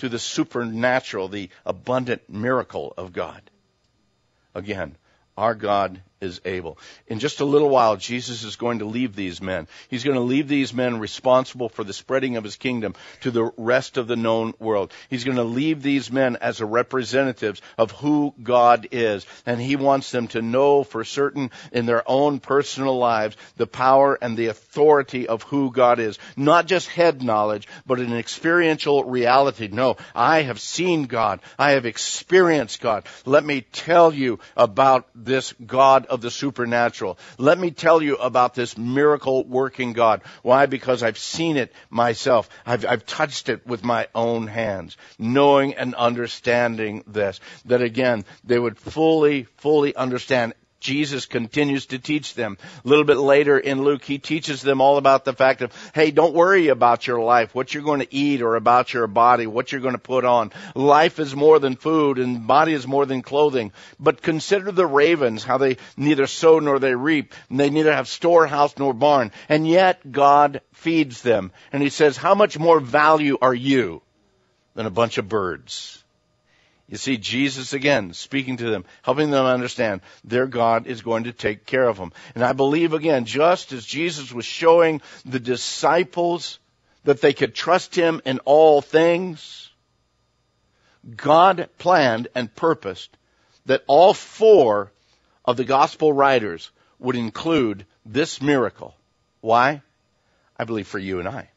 to 0.01 0.09
the 0.09 0.19
supernatural, 0.19 1.29
the 1.29 1.51
abundant 1.67 2.29
miracle 2.29 2.95
of 2.97 3.13
God. 3.13 3.43
Again, 4.55 4.97
our 5.37 5.55
God 5.55 6.03
is 6.21 6.41
able. 6.45 6.77
In 7.07 7.19
just 7.19 7.41
a 7.41 7.47
little 7.47 7.71
while, 7.71 7.97
Jesus 7.97 8.43
is 8.43 8.57
going 8.57 8.81
to 8.81 8.85
leave 8.85 9.17
these 9.17 9.41
men. 9.41 9.67
He's 9.89 10.05
going 10.05 10.17
to 10.17 10.23
leave 10.23 10.49
these 10.49 10.75
men 10.75 10.99
responsible 10.99 11.71
for 11.71 11.83
the 11.83 11.95
spreading 11.95 12.37
of 12.37 12.45
his 12.45 12.57
kingdom 12.57 12.95
to 13.23 13.31
the 13.31 13.51
rest 13.57 13.97
of 13.97 14.07
the 14.07 14.17
known 14.17 14.53
world. 14.59 14.93
He's 15.09 15.25
going 15.25 15.39
to 15.39 15.45
leave 15.45 15.83
these 15.83 16.13
men 16.13 16.37
as 16.37 16.61
representatives 16.61 17.63
of 17.79 17.93
who 17.93 18.35
God 18.43 18.89
is. 18.93 19.27
And 19.47 19.61
he 19.61 19.77
wants 19.77 20.11
them 20.11 20.29
to 20.29 20.43
know 20.43 20.85
for 20.85 21.05
certain 21.05 21.51
in 21.73 21.87
their 21.87 22.03
own 22.07 22.39
personal 22.39 22.99
lives 22.99 23.37
the 23.57 23.67
power 23.67 24.19
and 24.21 24.37
the 24.37 24.49
authority 24.49 25.27
of 25.27 25.43
who 25.45 25.71
God 25.73 26.01
is. 26.01 26.19
Not 26.37 26.67
just 26.67 26.89
head 26.89 27.23
knowledge, 27.23 27.67
but 27.87 27.99
an 27.99 28.13
experiential 28.13 29.05
reality. 29.05 29.69
No, 29.73 29.97
I 30.15 30.43
have 30.43 30.61
seen 30.61 31.05
God. 31.05 31.41
I 31.59 31.73
have 31.73 31.87
experienced 31.87 32.83
God. 32.83 33.07
Let 33.25 33.45
me 33.45 33.63
tell 33.63 34.13
you 34.13 34.39
about 34.55 35.09
this 35.15 35.55
God 35.67 36.07
of 36.11 36.21
the 36.21 36.31
supernatural. 36.31 37.19
Let 37.39 37.59
me 37.59 37.71
tell 37.71 38.03
you 38.03 38.17
about 38.17 38.55
this 38.55 38.77
miracle 38.77 39.45
working 39.45 39.93
God. 39.93 40.23
Why? 40.43 40.67
Because 40.67 41.03
I've 41.03 41.19
seen 41.19 41.57
it 41.57 41.73
myself. 41.89 42.51
I've, 42.67 42.85
I've 42.85 43.07
touched 43.07 43.49
it 43.49 43.67
with 43.67 43.85
my 43.85 44.09
own 44.15 44.47
hands, 44.47 44.97
knowing 45.19 45.75
and 45.75 45.95
understanding 45.95 47.05
this. 47.07 47.41
That 47.65 47.83
again, 47.83 48.25
they 48.45 48.59
would 48.59 48.79
fully, 48.79 49.45
fully 49.57 49.95
understand 49.95 50.55
Jesus 50.81 51.27
continues 51.27 51.87
to 51.87 51.99
teach 51.99 52.35
them. 52.35 52.57
A 52.85 52.89
little 52.89 53.05
bit 53.05 53.19
later 53.19 53.59
in 53.59 53.83
Luke, 53.83 54.03
he 54.03 54.19
teaches 54.19 54.63
them 54.63 54.81
all 54.81 54.97
about 54.97 55.25
the 55.25 55.35
fact 55.35 55.61
of, 55.61 55.73
hey, 55.95 56.11
don't 56.11 56.35
worry 56.35 56.69
about 56.69 57.07
your 57.07 57.21
life, 57.21 57.55
what 57.55 57.73
you're 57.73 57.83
going 57.83 58.01
to 58.01 58.15
eat 58.15 58.41
or 58.41 58.57
about 58.57 58.93
your 58.93 59.07
body, 59.07 59.47
what 59.47 59.71
you're 59.71 59.81
going 59.83 59.95
to 59.95 59.99
put 59.99 60.25
on. 60.25 60.53
Life 60.75 61.19
is 61.19 61.37
more 61.37 61.59
than 61.59 61.77
food 61.77 62.19
and 62.19 62.47
body 62.47 62.73
is 62.73 62.87
more 62.87 63.05
than 63.05 63.23
clothing. 63.23 63.73
But 63.99 64.23
consider 64.23 64.73
the 64.73 64.87
ravens, 64.87 65.45
how 65.45 65.59
they 65.59 65.77
neither 65.97 66.27
sow 66.27 66.59
nor 66.59 66.79
they 66.79 66.95
reap, 66.95 67.35
and 67.51 67.61
they 67.61 67.71
neither 67.71 67.93
have 67.93 68.09
storehouse 68.09 68.75
nor 68.79 68.95
barn. 68.95 69.33
And 69.49 69.69
yet 69.69 70.11
God 70.11 70.63
feeds 70.73 71.21
them. 71.21 71.53
And 71.73 71.83
he 71.83 71.91
says, 71.91 72.17
how 72.17 72.35
much 72.35 72.59
more 72.59 72.81
value 72.81 73.37
are 73.43 73.55
you 73.55 74.03
than 74.75 74.87
a 74.87 74.91
bunch 74.91 75.19
of 75.19 75.29
birds? 75.29 76.03
You 76.91 76.97
see 76.97 77.19
Jesus 77.19 77.73
again 77.73 78.15
speaking 78.15 78.57
to 78.57 78.69
them, 78.69 78.85
helping 79.03 79.31
them 79.31 79.47
understand 79.47 80.01
their 80.25 80.47
God 80.47 80.89
is 80.89 81.03
going 81.03 81.25
to 81.25 81.33
take 81.33 81.65
care 81.65 81.89
of 81.89 81.97
them. 81.97 82.13
And 82.35 82.43
I 82.43 82.53
believe 82.53 82.95
again, 82.95 83.27
just 83.27 83.73
as 83.73 83.87
Jesus 83.87 84.33
was 84.33 84.45
showing 84.45 85.01
the 85.25 85.39
disciples 85.39 86.59
that 87.05 87.21
they 87.21 87.33
could 87.33 87.55
trust 87.55 87.95
Him 87.95 88.21
in 88.25 88.41
all 88.41 88.83
things, 88.83 89.71
God 91.15 91.69
planned 91.79 92.27
and 92.35 92.55
purposed 92.55 93.17
that 93.67 93.85
all 93.87 94.13
four 94.13 94.91
of 95.45 95.57
the 95.57 95.65
gospel 95.65 96.13
writers 96.13 96.73
would 96.99 97.15
include 97.15 97.87
this 98.05 98.43
miracle. 98.43 98.97
Why? 99.41 99.83
I 100.59 100.65
believe 100.65 100.89
for 100.89 100.99
you 100.99 101.21
and 101.21 101.29
I. 101.29 101.51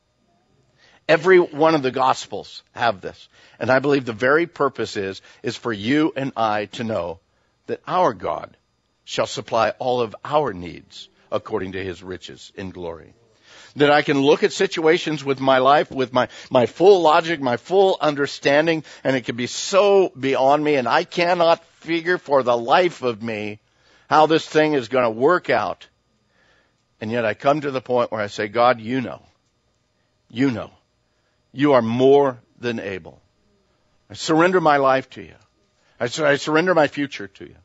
Every 1.08 1.39
one 1.39 1.76
of 1.76 1.84
the 1.84 1.92
gospels 1.92 2.63
have 2.72 3.02
this. 3.02 3.28
And 3.60 3.70
I 3.70 3.80
believe 3.80 4.06
the 4.06 4.13
very 4.13 4.48
purpose 4.48 4.96
is, 4.96 5.22
is 5.42 5.58
for 5.58 5.74
you 5.74 6.13
and 6.16 6.32
I 6.38 6.66
to 6.74 6.84
know 6.84 7.20
that 7.68 7.82
our 7.88 8.13
God 8.13 8.56
shall 9.04 9.28
supply 9.28 9.72
all 9.80 10.02
of 10.02 10.16
our 10.24 10.54
needs 10.54 11.10
according 11.32 11.74
to 11.74 11.84
his 11.84 12.02
riches 12.02 12.52
in 12.56 12.70
glory. 12.70 13.13
That 13.76 13.92
I 13.92 14.04
can 14.04 14.22
look 14.22 14.44
at 14.44 14.54
situations 14.54 15.24
with 15.24 15.39
my 15.39 15.58
life, 15.58 15.89
with 15.92 16.13
my, 16.13 16.30
my 16.52 16.68
full 16.68 17.02
logic, 17.02 17.42
my 17.42 17.58
full 17.58 17.98
understanding, 18.00 18.84
and 19.04 19.16
it 19.16 19.26
can 19.26 19.36
be 19.36 19.48
so 19.48 20.12
beyond 20.18 20.63
me, 20.63 20.76
and 20.76 20.88
I 20.88 21.04
cannot 21.04 21.66
figure 21.80 22.20
for 22.20 22.44
the 22.44 22.56
life 22.56 23.02
of 23.02 23.24
me 23.24 23.60
how 24.10 24.28
this 24.28 24.48
thing 24.48 24.74
is 24.74 24.89
going 24.89 25.06
to 25.06 25.10
work 25.10 25.50
out. 25.50 25.88
And 27.02 27.12
yet 27.12 27.26
I 27.26 27.34
come 27.34 27.62
to 27.62 27.72
the 27.72 27.82
point 27.82 28.12
where 28.12 28.22
I 28.22 28.28
say, 28.28 28.48
God, 28.48 28.80
you 28.80 29.02
know. 29.02 29.24
You 30.30 30.52
know. 30.52 30.72
You 31.54 31.74
are 31.74 31.82
more 31.82 32.39
than 32.60 32.80
able. 32.80 33.22
I 34.10 34.16
surrender 34.16 34.60
my 34.60 34.78
life 34.78 35.10
to 35.12 35.22
you. 35.22 35.36
I, 36.00 36.06
I 36.06 36.36
surrender 36.36 36.74
my 36.74 36.88
future 36.88 37.28
to 37.28 37.46
you. 37.46 37.56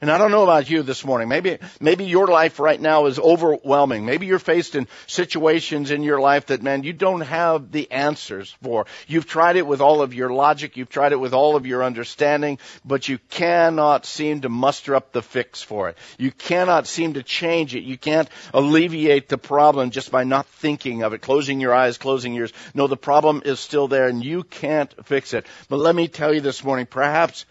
And 0.00 0.10
I 0.10 0.18
don't 0.18 0.30
know 0.30 0.42
about 0.42 0.68
you 0.68 0.82
this 0.82 1.06
morning. 1.06 1.28
Maybe, 1.28 1.58
maybe 1.80 2.04
your 2.04 2.26
life 2.26 2.60
right 2.60 2.80
now 2.80 3.06
is 3.06 3.18
overwhelming. 3.18 4.04
Maybe 4.04 4.26
you're 4.26 4.38
faced 4.38 4.74
in 4.74 4.88
situations 5.06 5.90
in 5.90 6.02
your 6.02 6.20
life 6.20 6.46
that, 6.46 6.62
man, 6.62 6.82
you 6.82 6.92
don't 6.92 7.22
have 7.22 7.72
the 7.72 7.90
answers 7.90 8.54
for. 8.62 8.84
You've 9.06 9.26
tried 9.26 9.56
it 9.56 9.66
with 9.66 9.80
all 9.80 10.02
of 10.02 10.12
your 10.12 10.28
logic. 10.28 10.76
You've 10.76 10.90
tried 10.90 11.12
it 11.12 11.20
with 11.20 11.32
all 11.32 11.56
of 11.56 11.64
your 11.64 11.82
understanding, 11.82 12.58
but 12.84 13.08
you 13.08 13.18
cannot 13.30 14.04
seem 14.04 14.42
to 14.42 14.50
muster 14.50 14.94
up 14.94 15.12
the 15.12 15.22
fix 15.22 15.62
for 15.62 15.88
it. 15.88 15.96
You 16.18 16.30
cannot 16.30 16.86
seem 16.86 17.14
to 17.14 17.22
change 17.22 17.74
it. 17.74 17.84
You 17.84 17.96
can't 17.96 18.28
alleviate 18.52 19.30
the 19.30 19.38
problem 19.38 19.90
just 19.90 20.10
by 20.10 20.24
not 20.24 20.46
thinking 20.46 21.04
of 21.04 21.14
it, 21.14 21.22
closing 21.22 21.58
your 21.58 21.74
eyes, 21.74 21.96
closing 21.96 22.34
your 22.34 22.44
ears. 22.44 22.52
No, 22.74 22.86
the 22.86 22.98
problem 22.98 23.40
is 23.46 23.60
still 23.60 23.88
there 23.88 24.08
and 24.08 24.22
you 24.22 24.42
can't 24.42 24.92
fix 25.06 25.32
it. 25.32 25.46
But 25.70 25.78
let 25.78 25.94
me 25.94 26.06
tell 26.06 26.34
you 26.34 26.42
this 26.42 26.62
morning, 26.62 26.84
perhaps 26.84 27.46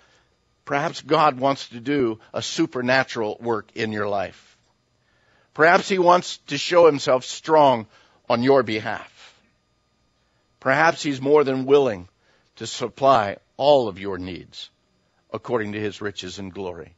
Perhaps 0.65 1.01
God 1.01 1.39
wants 1.39 1.69
to 1.69 1.79
do 1.79 2.19
a 2.33 2.41
supernatural 2.41 3.37
work 3.39 3.69
in 3.75 3.91
your 3.91 4.09
life. 4.09 4.57
Perhaps 5.53 5.87
He 5.87 5.99
wants 5.99 6.37
to 6.47 6.57
show 6.57 6.87
Himself 6.87 7.23
strong 7.23 7.85
on 8.27 8.41
your 8.41 8.63
behalf. 8.63 9.39
Perhaps 10.59 11.03
He's 11.03 11.21
more 11.21 11.43
than 11.43 11.65
willing 11.65 12.09
to 12.55 12.65
supply 12.65 13.37
all 13.57 13.87
of 13.87 13.99
your 13.99 14.17
needs 14.17 14.71
according 15.31 15.73
to 15.73 15.79
His 15.79 16.01
riches 16.01 16.39
and 16.39 16.51
glory. 16.51 16.95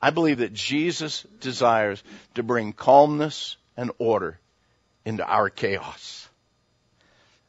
I 0.00 0.10
believe 0.10 0.38
that 0.38 0.54
Jesus 0.54 1.26
desires 1.40 2.02
to 2.34 2.42
bring 2.42 2.72
calmness 2.72 3.58
and 3.76 3.90
order 3.98 4.38
into 5.04 5.24
our 5.24 5.50
chaos. 5.50 6.28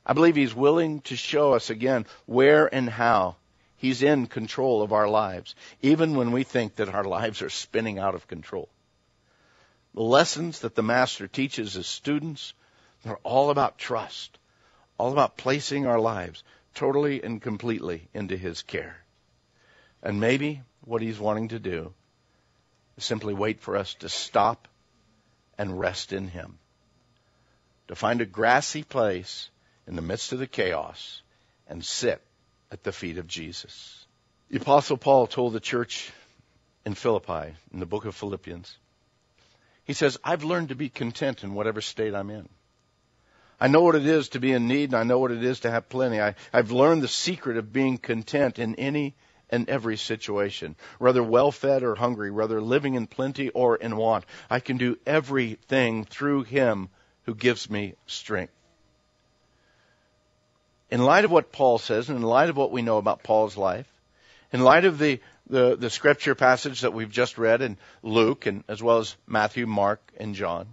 I 0.06 0.12
believe 0.14 0.36
He's 0.36 0.54
willing 0.54 1.00
to 1.02 1.16
show 1.16 1.54
us 1.54 1.70
again 1.70 2.06
where 2.26 2.74
and 2.74 2.90
how 2.90 3.38
He's 3.82 4.04
in 4.04 4.28
control 4.28 4.84
of 4.84 4.94
our 4.94 5.10
lives, 5.10 5.56
even 5.82 6.16
when 6.16 6.32
we 6.32 6.44
think 6.44 6.76
that 6.76 6.90
our 6.90 7.04
lives 7.04 7.42
are 7.42 7.50
spinning 7.50 7.98
out 7.98 8.14
of 8.14 8.28
control. 8.28 8.70
The 9.96 10.04
lessons 10.04 10.60
that 10.60 10.76
the 10.76 10.84
Master 10.84 11.28
teaches 11.28 11.74
his 11.74 11.88
students, 11.88 12.54
they're 13.02 13.18
all 13.24 13.50
about 13.50 13.80
trust, 13.80 14.38
all 15.00 15.12
about 15.12 15.36
placing 15.36 15.88
our 15.88 16.00
lives 16.00 16.44
totally 16.76 17.24
and 17.24 17.42
completely 17.42 18.08
into 18.14 18.38
His 18.38 18.62
care. 18.62 18.98
And 20.04 20.20
maybe 20.20 20.62
what 20.86 21.02
He's 21.02 21.18
wanting 21.18 21.48
to 21.48 21.58
do 21.58 21.92
is 22.98 23.04
simply 23.04 23.34
wait 23.34 23.62
for 23.62 23.76
us 23.76 23.96
to 23.96 24.10
stop 24.10 24.68
and 25.58 25.80
rest 25.80 26.14
in 26.14 26.28
Him. 26.28 26.60
To 27.88 27.96
find 27.96 28.22
a 28.22 28.28
grassy 28.28 28.84
place 28.84 29.50
in 29.88 29.96
the 29.96 30.04
midst 30.04 30.34
of 30.34 30.38
the 30.38 30.46
chaos 30.46 31.24
and 31.68 31.84
sit 31.84 32.22
at 32.72 32.84
the 32.84 32.92
feet 32.92 33.18
of 33.18 33.28
Jesus. 33.28 34.06
The 34.50 34.58
Apostle 34.58 34.98
Paul 34.98 35.28
told 35.28 35.54
the 35.54 35.60
church 35.60 36.12
in 36.86 36.94
Philippi, 36.94 37.54
in 37.74 37.80
the 37.80 37.86
book 37.86 38.06
of 38.06 38.16
Philippians, 38.16 38.78
He 39.84 39.94
says, 39.94 40.18
I've 40.24 40.44
learned 40.44 40.70
to 40.70 40.76
be 40.76 40.90
content 40.90 41.44
in 41.44 41.54
whatever 41.54 41.82
state 41.82 42.16
I'm 42.16 42.30
in. 42.30 42.48
I 43.60 43.68
know 43.68 43.82
what 43.82 43.96
it 43.96 44.08
is 44.08 44.30
to 44.30 44.40
be 44.40 44.54
in 44.54 44.68
need 44.68 44.90
and 44.90 44.96
I 44.96 45.04
know 45.04 45.20
what 45.20 45.32
it 45.32 45.44
is 45.44 45.60
to 45.62 45.72
have 45.72 45.88
plenty. 45.88 46.20
I, 46.20 46.34
I've 46.52 46.72
learned 46.72 47.04
the 47.04 47.08
secret 47.08 47.58
of 47.58 47.72
being 47.72 48.00
content 48.00 48.58
in 48.58 48.76
any 48.76 49.16
and 49.52 49.70
every 49.70 49.98
situation, 49.98 50.76
whether 50.98 51.22
well 51.22 51.52
fed 51.52 51.84
or 51.84 51.94
hungry, 51.94 52.32
whether 52.32 52.62
living 52.62 52.96
in 52.96 53.06
plenty 53.06 53.50
or 53.50 53.76
in 53.76 53.98
want. 53.98 54.26
I 54.50 54.62
can 54.62 54.78
do 54.78 54.98
everything 55.06 56.06
through 56.06 56.44
Him 56.44 56.90
who 57.24 57.36
gives 57.36 57.70
me 57.70 57.96
strength. 58.08 58.54
In 60.92 61.02
light 61.02 61.26
of 61.26 61.32
what 61.32 61.52
Paul 61.52 61.78
says, 61.78 62.10
and 62.10 62.18
in 62.18 62.24
light 62.24 62.50
of 62.50 62.58
what 62.58 62.72
we 62.72 62.82
know 62.82 62.98
about 62.98 63.24
Paul's 63.24 63.58
life, 63.58 63.88
in 64.52 64.62
light 64.62 64.86
of 64.86 65.00
the, 65.00 65.22
the, 65.50 65.78
the 65.78 65.90
scripture 65.90 66.36
passage 66.36 66.82
that 66.82 66.94
we've 66.94 67.10
just 67.10 67.38
read 67.38 67.62
in 67.62 67.78
Luke, 68.04 68.46
and 68.46 68.64
as 68.68 68.84
well 68.84 68.98
as 68.98 69.16
Matthew, 69.26 69.66
Mark, 69.66 70.02
and 70.18 70.36
John, 70.36 70.68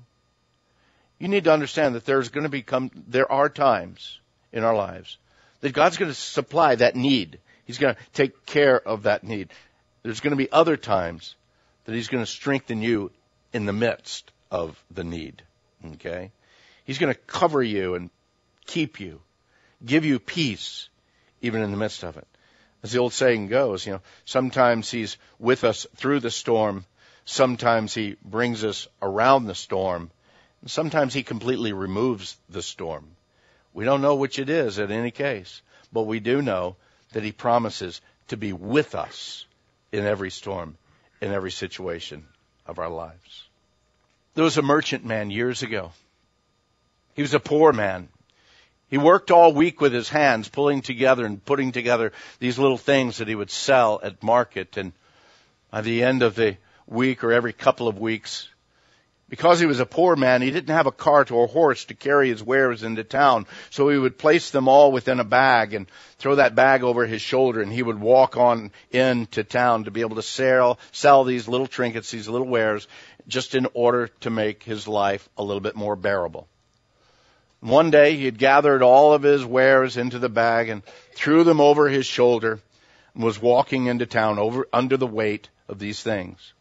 you 1.19 1.29
need 1.29 1.45
to 1.45 1.53
understand 1.53 1.95
that 1.95 2.05
there's 2.05 2.29
going 2.29 2.45
to 2.45 2.51
become, 2.51 2.91
there 3.07 3.31
are 3.31 3.49
times 3.49 4.19
in 4.53 4.65
our 4.65 4.75
lives 4.75 5.19
that 5.61 5.73
God's 5.73 5.97
going 5.97 6.11
to 6.11 6.15
supply 6.15 6.75
that 6.77 6.97
need. 6.97 7.39
He's 7.65 7.79
going 7.79 7.95
to 7.95 8.01
take 8.13 8.47
care 8.47 8.81
of 8.81 9.05
that 9.05 9.25
need. 9.25 9.51
There's 10.03 10.21
going 10.21 10.33
to 10.33 10.37
be 10.37 10.51
other 10.51 10.77
times 10.77 11.35
that 11.85 11.95
He's 11.95 12.09
going 12.09 12.25
to 12.25 12.31
strengthen 12.31 12.83
you 12.83 13.11
in 13.53 13.67
the 13.67 13.73
midst 13.73 14.31
of 14.51 14.83
the 14.91 15.05
need. 15.05 15.43
Okay? 15.95 16.31
He's 16.85 16.99
going 16.99 17.13
to 17.13 17.21
cover 17.21 17.63
you 17.63 17.95
and 17.95 18.11
keep 18.67 19.01
you, 19.01 19.21
give 19.85 20.05
you 20.05 20.19
peace 20.19 20.89
even 21.41 21.63
in 21.63 21.71
the 21.71 21.77
midst 21.77 22.03
of 22.03 22.17
it. 22.17 22.27
As 22.83 22.93
the 22.93 22.99
old 22.99 23.13
saying 23.13 23.49
goes, 23.49 23.87
you 23.87 23.93
know, 23.93 24.01
sometimes 24.25 24.91
He's 24.91 25.17
with 25.39 25.65
us 25.65 25.87
through 25.97 26.21
the 26.21 26.31
storm, 26.31 26.85
sometimes 27.25 27.95
He 27.95 28.17
brings 28.23 28.65
us 28.65 28.89
around 29.03 29.47
the 29.47 29.55
storm, 29.55 30.11
and 30.61 30.71
sometimes 30.71 31.15
He 31.15 31.23
completely 31.23 31.73
removes 31.73 32.37
the 32.49 32.63
storm. 32.63 33.17
We 33.75 33.85
don't 33.85 34.03
know 34.03 34.17
which 34.17 34.39
it 34.39 34.49
is 34.49 34.79
in 34.79 34.91
any 34.91 35.11
case, 35.11 35.63
but 35.93 36.03
we 36.03 36.21
do 36.21 36.43
know 36.43 36.77
that 37.13 37.25
He 37.25 37.33
promises 37.33 38.01
to 38.29 38.37
be 38.37 38.53
with 38.53 38.95
us 38.95 39.47
in 39.93 40.05
every 40.05 40.31
storm, 40.31 40.77
in 41.21 41.33
every 41.33 41.51
situation 41.51 42.27
of 42.67 42.79
our 42.79 42.91
lives. 42.91 43.49
There 44.35 44.45
was 44.45 44.59
a 44.59 44.63
merchant 44.63 45.05
man 45.05 45.31
years 45.31 45.63
ago. 45.63 45.93
He 47.15 47.23
was 47.23 47.35
a 47.35 47.41
poor 47.41 47.73
man. 47.73 48.09
He 48.89 48.97
worked 48.97 49.31
all 49.31 49.53
week 49.53 49.81
with 49.81 49.93
his 49.93 50.09
hands, 50.09 50.49
pulling 50.49 50.81
together 50.81 51.27
and 51.27 51.45
putting 51.45 51.73
together 51.73 52.13
these 52.39 52.59
little 52.59 52.79
things 52.79 53.19
that 53.19 53.29
he 53.29 53.35
would 53.35 53.51
sell 53.51 54.01
at 54.03 54.23
market. 54.23 54.77
And 54.77 54.93
by 55.71 55.83
the 55.83 56.03
end 56.03 56.23
of 56.23 56.35
the 56.35 56.57
week 56.87 57.23
or 57.23 57.33
every 57.33 57.53
couple 57.53 57.87
of 57.87 57.99
weeks, 57.99 58.49
because 59.29 59.61
he 59.61 59.67
was 59.67 59.81
a 59.81 59.85
poor 59.85 60.17
man, 60.17 60.41
he 60.41 60.51
didn't 60.51 60.75
have 60.75 60.87
a 60.87 60.93
cart 60.93 61.31
or 61.31 61.45
a 61.45 61.49
horse 61.49 61.85
to 61.87 61.95
carry 61.95 62.31
his 62.31 62.43
wares 62.43 62.83
into 62.83 63.05
town. 63.05 63.47
So 63.69 63.91
he 63.91 63.99
would 63.99 64.17
place 64.17 64.51
them 64.51 64.69
all 64.69 64.91
within 64.91 65.21
a 65.21 65.25
bag 65.25 65.75
and 65.75 65.87
throw 66.17 66.37
that 66.37 66.55
bag 66.55 66.83
over 66.83 67.05
his 67.05 67.21
shoulder 67.21 67.61
and 67.61 67.71
he 67.71 67.83
would 67.83 68.01
walk 68.01 68.39
on 68.39 68.73
into 68.91 69.45
town 69.45 69.85
to 69.85 69.91
be 69.91 70.01
able 70.01 70.17
to 70.17 70.23
sell, 70.23 70.79
sell 70.93 71.25
these 71.25 71.47
little 71.47 71.67
trinkets, 71.67 72.11
these 72.11 72.29
little 72.29 72.47
wares, 72.47 72.89
just 73.27 73.55
in 73.55 73.67
order 73.75 74.09
to 74.21 74.31
make 74.31 74.63
his 74.63 74.89
life 74.89 75.29
a 75.37 75.45
little 75.45 75.61
bit 75.61 75.77
more 75.77 75.95
bearable. 75.95 76.49
One 77.61 77.91
day 77.91 78.17
he 78.17 78.25
had 78.25 78.39
gathered 78.39 78.83
all 78.83 79.13
of 79.13 79.23
his 79.23 79.45
wares 79.45 79.97
into 79.97 80.19
the 80.19 80.29
bag 80.29 80.69
and 80.69 80.83
threw 81.15 81.43
them 81.45 81.61
over 81.61 81.89
his 81.89 82.07
shoulder 82.07 82.61
and 83.15 83.25
was 83.25 83.41
walking 83.41 83.87
into 83.87 84.07
town 84.07 84.39
over, 84.39 84.69
under 84.73 84.97
the 84.97 85.07
weight 85.07 85.49
of 85.69 85.79
these 85.79 86.01
things. 86.01 86.53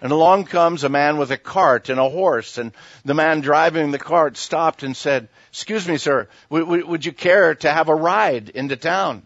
And 0.00 0.12
along 0.12 0.44
comes 0.44 0.84
a 0.84 0.88
man 0.88 1.16
with 1.16 1.32
a 1.32 1.36
cart 1.36 1.88
and 1.88 1.98
a 1.98 2.08
horse, 2.08 2.56
and 2.56 2.72
the 3.04 3.14
man 3.14 3.40
driving 3.40 3.90
the 3.90 3.98
cart 3.98 4.36
stopped 4.36 4.84
and 4.84 4.96
said, 4.96 5.28
Excuse 5.50 5.88
me, 5.88 5.96
sir, 5.96 6.28
would, 6.50 6.68
would 6.68 7.04
you 7.04 7.12
care 7.12 7.56
to 7.56 7.72
have 7.72 7.88
a 7.88 7.94
ride 7.94 8.48
into 8.50 8.76
town? 8.76 9.24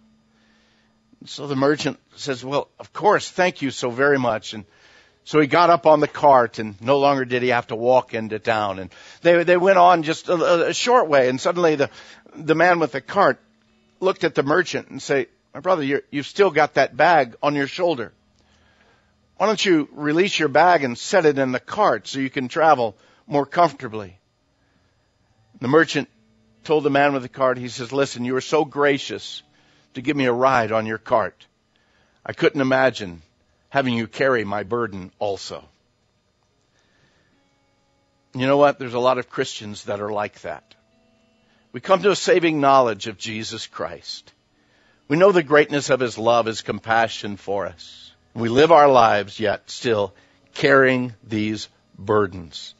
So 1.26 1.46
the 1.46 1.56
merchant 1.56 2.00
says, 2.16 2.42
Well, 2.42 2.68
of 2.78 2.94
course, 2.94 3.30
thank 3.30 3.60
you 3.60 3.70
so 3.70 3.90
very 3.90 4.18
much. 4.18 4.54
And 4.54 4.64
so 5.24 5.40
he 5.40 5.46
got 5.46 5.70
up 5.70 5.86
on 5.86 6.00
the 6.00 6.08
cart 6.08 6.58
and 6.58 6.80
no 6.80 6.98
longer 6.98 7.24
did 7.24 7.42
he 7.42 7.48
have 7.48 7.68
to 7.68 7.76
walk 7.76 8.14
into 8.14 8.38
town. 8.38 8.78
And 8.78 8.90
they, 9.22 9.44
they 9.44 9.56
went 9.56 9.78
on 9.78 10.02
just 10.02 10.28
a, 10.28 10.68
a 10.68 10.74
short 10.74 11.08
way 11.08 11.28
and 11.28 11.40
suddenly 11.40 11.76
the, 11.76 11.90
the 12.34 12.54
man 12.54 12.80
with 12.80 12.92
the 12.92 13.00
cart 13.00 13.40
looked 14.00 14.24
at 14.24 14.34
the 14.34 14.42
merchant 14.42 14.88
and 14.88 15.00
say, 15.00 15.26
my 15.54 15.60
brother, 15.60 15.84
you 15.84 16.02
you've 16.10 16.26
still 16.26 16.50
got 16.50 16.74
that 16.74 16.96
bag 16.96 17.36
on 17.42 17.54
your 17.54 17.66
shoulder. 17.66 18.12
Why 19.36 19.46
don't 19.46 19.64
you 19.64 19.88
release 19.92 20.38
your 20.38 20.48
bag 20.48 20.82
and 20.84 20.96
set 20.96 21.26
it 21.26 21.38
in 21.38 21.52
the 21.52 21.60
cart 21.60 22.06
so 22.06 22.20
you 22.20 22.30
can 22.30 22.48
travel 22.48 22.96
more 23.26 23.44
comfortably? 23.44 24.18
The 25.60 25.68
merchant 25.68 26.08
told 26.64 26.84
the 26.84 26.90
man 26.90 27.12
with 27.12 27.22
the 27.22 27.28
cart, 27.28 27.58
he 27.58 27.68
says, 27.68 27.92
listen, 27.92 28.24
you 28.24 28.34
were 28.34 28.40
so 28.40 28.64
gracious 28.64 29.42
to 29.94 30.00
give 30.00 30.16
me 30.16 30.26
a 30.26 30.32
ride 30.32 30.72
on 30.72 30.86
your 30.86 30.98
cart. 30.98 31.46
I 32.24 32.32
couldn't 32.32 32.60
imagine 32.60 33.20
having 33.72 33.94
you 33.94 34.06
carry 34.06 34.44
my 34.44 34.64
burden 34.64 35.10
also. 35.18 35.64
You 38.34 38.46
know 38.46 38.58
what? 38.58 38.78
There's 38.78 38.92
a 38.92 38.98
lot 38.98 39.16
of 39.16 39.30
Christians 39.30 39.84
that 39.84 39.98
are 39.98 40.12
like 40.12 40.42
that. 40.42 40.74
We 41.72 41.80
come 41.80 42.02
to 42.02 42.10
a 42.10 42.16
saving 42.16 42.60
knowledge 42.60 43.06
of 43.06 43.16
Jesus 43.16 43.66
Christ. 43.66 44.30
We 45.08 45.16
know 45.16 45.32
the 45.32 45.42
greatness 45.42 45.88
of 45.88 46.00
His 46.00 46.18
love, 46.18 46.44
His 46.44 46.60
compassion 46.60 47.38
for 47.38 47.66
us. 47.66 48.12
We 48.34 48.50
live 48.50 48.72
our 48.72 48.90
lives 48.90 49.40
yet 49.40 49.70
still 49.70 50.12
carrying 50.52 51.14
these 51.26 51.70
burdens. 51.98 52.74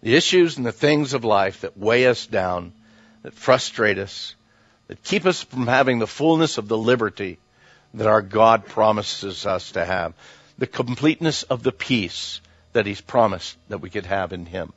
The 0.00 0.14
issues 0.14 0.56
and 0.56 0.64
the 0.64 0.72
things 0.72 1.12
of 1.12 1.24
life 1.24 1.60
that 1.60 1.76
weigh 1.76 2.06
us 2.06 2.26
down, 2.26 2.72
that 3.22 3.34
frustrate 3.34 3.98
us, 3.98 4.34
that 4.86 5.02
keep 5.02 5.26
us 5.26 5.42
from 5.42 5.66
having 5.66 5.98
the 5.98 6.06
fullness 6.06 6.56
of 6.56 6.68
the 6.68 6.78
liberty 6.78 7.36
that 7.92 8.06
our 8.06 8.22
God 8.22 8.64
promises 8.64 9.44
us 9.44 9.72
to 9.72 9.84
have 9.84 10.14
the 10.58 10.66
completeness 10.66 11.44
of 11.44 11.62
the 11.62 11.72
peace 11.72 12.40
that 12.72 12.86
He's 12.86 13.00
promised 13.00 13.56
that 13.68 13.78
we 13.78 13.90
could 13.90 14.06
have 14.06 14.32
in 14.32 14.44
Him. 14.44 14.72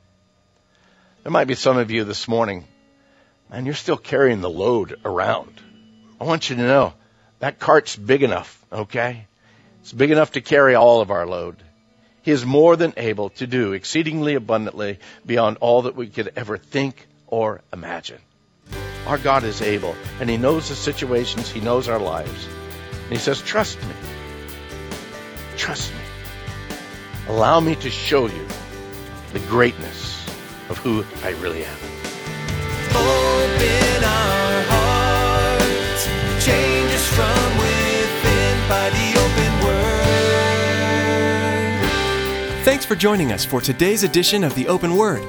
There 1.22 1.32
might 1.32 1.48
be 1.48 1.54
some 1.54 1.76
of 1.76 1.90
you 1.90 2.04
this 2.04 2.26
morning, 2.26 2.64
and 3.50 3.66
you're 3.66 3.74
still 3.74 3.96
carrying 3.96 4.40
the 4.40 4.50
load 4.50 4.98
around. 5.04 5.60
I 6.20 6.24
want 6.24 6.48
you 6.48 6.56
to 6.56 6.62
know 6.62 6.94
that 7.40 7.58
cart's 7.58 7.96
big 7.96 8.22
enough, 8.22 8.64
okay? 8.72 9.26
It's 9.80 9.92
big 9.92 10.12
enough 10.12 10.32
to 10.32 10.40
carry 10.40 10.76
all 10.76 11.00
of 11.00 11.10
our 11.10 11.26
load. 11.26 11.56
He 12.22 12.30
is 12.30 12.46
more 12.46 12.76
than 12.76 12.94
able 12.96 13.30
to 13.30 13.48
do 13.48 13.72
exceedingly 13.72 14.36
abundantly 14.36 15.00
beyond 15.26 15.58
all 15.60 15.82
that 15.82 15.96
we 15.96 16.06
could 16.06 16.32
ever 16.36 16.56
think 16.56 17.08
or 17.26 17.62
imagine. 17.72 18.20
Our 19.06 19.18
God 19.18 19.42
is 19.42 19.60
able, 19.60 19.96
and 20.20 20.30
He 20.30 20.36
knows 20.36 20.68
the 20.68 20.76
situations, 20.76 21.50
He 21.50 21.60
knows 21.60 21.88
our 21.88 21.98
lives. 21.98 22.46
And 23.02 23.12
He 23.12 23.18
says, 23.18 23.42
Trust 23.42 23.82
me. 23.82 24.21
Trust 25.56 25.92
me. 25.92 26.00
Allow 27.28 27.60
me 27.60 27.74
to 27.76 27.90
show 27.90 28.26
you 28.26 28.46
the 29.32 29.40
greatness 29.40 30.26
of 30.68 30.78
who 30.78 31.04
I 31.22 31.30
really 31.40 31.64
am. 31.64 31.76
Open 32.94 34.04
our 34.04 34.62
hearts, 34.68 36.06
change 36.44 36.92
us 36.92 37.06
from 37.14 37.58
within 37.58 38.68
by 38.68 38.90
the 38.90 39.14
open 39.20 39.52
word. 39.64 40.02
Thanks 42.64 42.84
for 42.84 42.94
joining 42.94 43.32
us 43.32 43.44
for 43.44 43.60
today's 43.60 44.02
edition 44.04 44.44
of 44.44 44.54
the 44.54 44.68
Open 44.68 44.96
Word. 44.96 45.24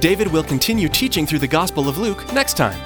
David 0.00 0.28
will 0.28 0.44
continue 0.44 0.88
teaching 0.88 1.26
through 1.26 1.38
the 1.38 1.48
Gospel 1.48 1.88
of 1.88 1.98
Luke 1.98 2.32
next 2.32 2.56
time. 2.56 2.78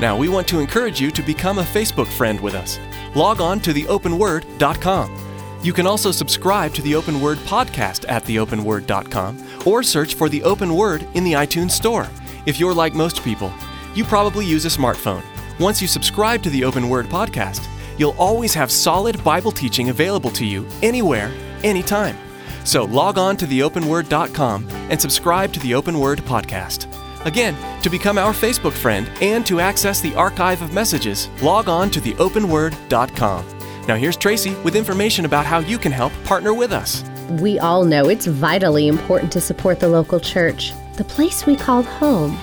Now, 0.00 0.16
we 0.16 0.28
want 0.28 0.46
to 0.48 0.60
encourage 0.60 1.00
you 1.00 1.10
to 1.10 1.22
become 1.22 1.58
a 1.58 1.64
Facebook 1.64 2.06
friend 2.06 2.40
with 2.40 2.54
us. 2.54 2.78
Log 3.14 3.40
on 3.40 3.60
to 3.60 3.72
theopenword.com. 3.72 5.19
You 5.62 5.74
can 5.74 5.86
also 5.86 6.10
subscribe 6.10 6.72
to 6.74 6.82
the 6.82 6.94
Open 6.94 7.20
Word 7.20 7.36
podcast 7.38 8.08
at 8.08 8.24
theopenword.com 8.24 9.66
or 9.66 9.82
search 9.82 10.14
for 10.14 10.28
the 10.30 10.42
Open 10.42 10.74
Word 10.74 11.06
in 11.14 11.22
the 11.22 11.34
iTunes 11.34 11.72
Store. 11.72 12.08
If 12.46 12.58
you're 12.58 12.72
like 12.72 12.94
most 12.94 13.22
people, 13.22 13.52
you 13.94 14.04
probably 14.04 14.46
use 14.46 14.64
a 14.64 14.68
smartphone. 14.68 15.22
Once 15.58 15.82
you 15.82 15.88
subscribe 15.88 16.42
to 16.44 16.50
the 16.50 16.64
Open 16.64 16.88
Word 16.88 17.06
podcast, 17.06 17.66
you'll 17.98 18.16
always 18.18 18.54
have 18.54 18.70
solid 18.70 19.22
Bible 19.22 19.52
teaching 19.52 19.90
available 19.90 20.30
to 20.30 20.46
you 20.46 20.66
anywhere, 20.82 21.30
anytime. 21.62 22.16
So 22.64 22.84
log 22.84 23.18
on 23.18 23.36
to 23.36 23.46
theopenword.com 23.46 24.66
and 24.70 24.98
subscribe 24.98 25.52
to 25.52 25.60
the 25.60 25.74
Open 25.74 25.98
Word 25.98 26.20
podcast. 26.20 26.86
Again, 27.26 27.54
to 27.82 27.90
become 27.90 28.16
our 28.16 28.32
Facebook 28.32 28.72
friend 28.72 29.10
and 29.20 29.44
to 29.44 29.60
access 29.60 30.00
the 30.00 30.14
archive 30.14 30.62
of 30.62 30.72
messages, 30.72 31.28
log 31.42 31.68
on 31.68 31.90
to 31.90 32.00
theopenword.com. 32.00 33.59
Now, 33.90 33.96
here's 33.96 34.16
Tracy 34.16 34.54
with 34.62 34.76
information 34.76 35.24
about 35.24 35.46
how 35.46 35.58
you 35.58 35.76
can 35.76 35.90
help 35.90 36.12
partner 36.22 36.54
with 36.54 36.72
us. 36.72 37.02
We 37.40 37.58
all 37.58 37.82
know 37.82 38.08
it's 38.08 38.24
vitally 38.24 38.86
important 38.86 39.32
to 39.32 39.40
support 39.40 39.80
the 39.80 39.88
local 39.88 40.20
church, 40.20 40.72
the 40.96 41.02
place 41.02 41.44
we 41.44 41.56
call 41.56 41.82
home. 41.82 42.38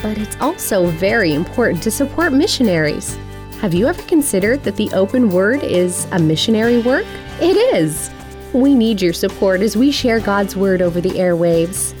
But 0.00 0.18
it's 0.18 0.36
also 0.40 0.86
very 0.86 1.34
important 1.34 1.82
to 1.82 1.90
support 1.90 2.32
missionaries. 2.32 3.18
Have 3.60 3.74
you 3.74 3.88
ever 3.88 4.02
considered 4.02 4.62
that 4.62 4.76
the 4.76 4.88
open 4.92 5.30
word 5.30 5.64
is 5.64 6.06
a 6.12 6.18
missionary 6.20 6.80
work? 6.80 7.06
It 7.40 7.56
is. 7.74 8.08
We 8.52 8.72
need 8.72 9.02
your 9.02 9.14
support 9.14 9.62
as 9.62 9.76
we 9.76 9.90
share 9.90 10.20
God's 10.20 10.54
word 10.54 10.80
over 10.80 11.00
the 11.00 11.10
airwaves 11.10 11.92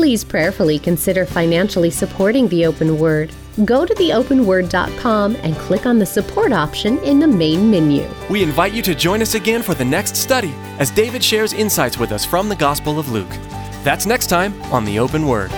Please 0.00 0.24
prayerfully 0.24 0.78
consider 0.78 1.26
financially 1.26 1.90
supporting 1.90 2.48
the 2.48 2.64
Open 2.64 2.98
Word. 2.98 3.34
Go 3.66 3.84
to 3.84 3.92
theopenword.com 3.92 5.36
and 5.36 5.54
click 5.56 5.84
on 5.84 5.98
the 5.98 6.06
support 6.06 6.54
option 6.54 6.96
in 7.00 7.20
the 7.20 7.28
main 7.28 7.70
menu. 7.70 8.08
We 8.30 8.42
invite 8.42 8.72
you 8.72 8.80
to 8.80 8.94
join 8.94 9.20
us 9.20 9.34
again 9.34 9.60
for 9.60 9.74
the 9.74 9.84
next 9.84 10.16
study 10.16 10.54
as 10.78 10.90
David 10.90 11.22
shares 11.22 11.52
insights 11.52 11.98
with 11.98 12.12
us 12.12 12.24
from 12.24 12.48
the 12.48 12.56
Gospel 12.56 12.98
of 12.98 13.10
Luke. 13.10 13.28
That's 13.84 14.06
next 14.06 14.28
time 14.28 14.58
on 14.72 14.86
The 14.86 14.98
Open 14.98 15.26
Word. 15.26 15.50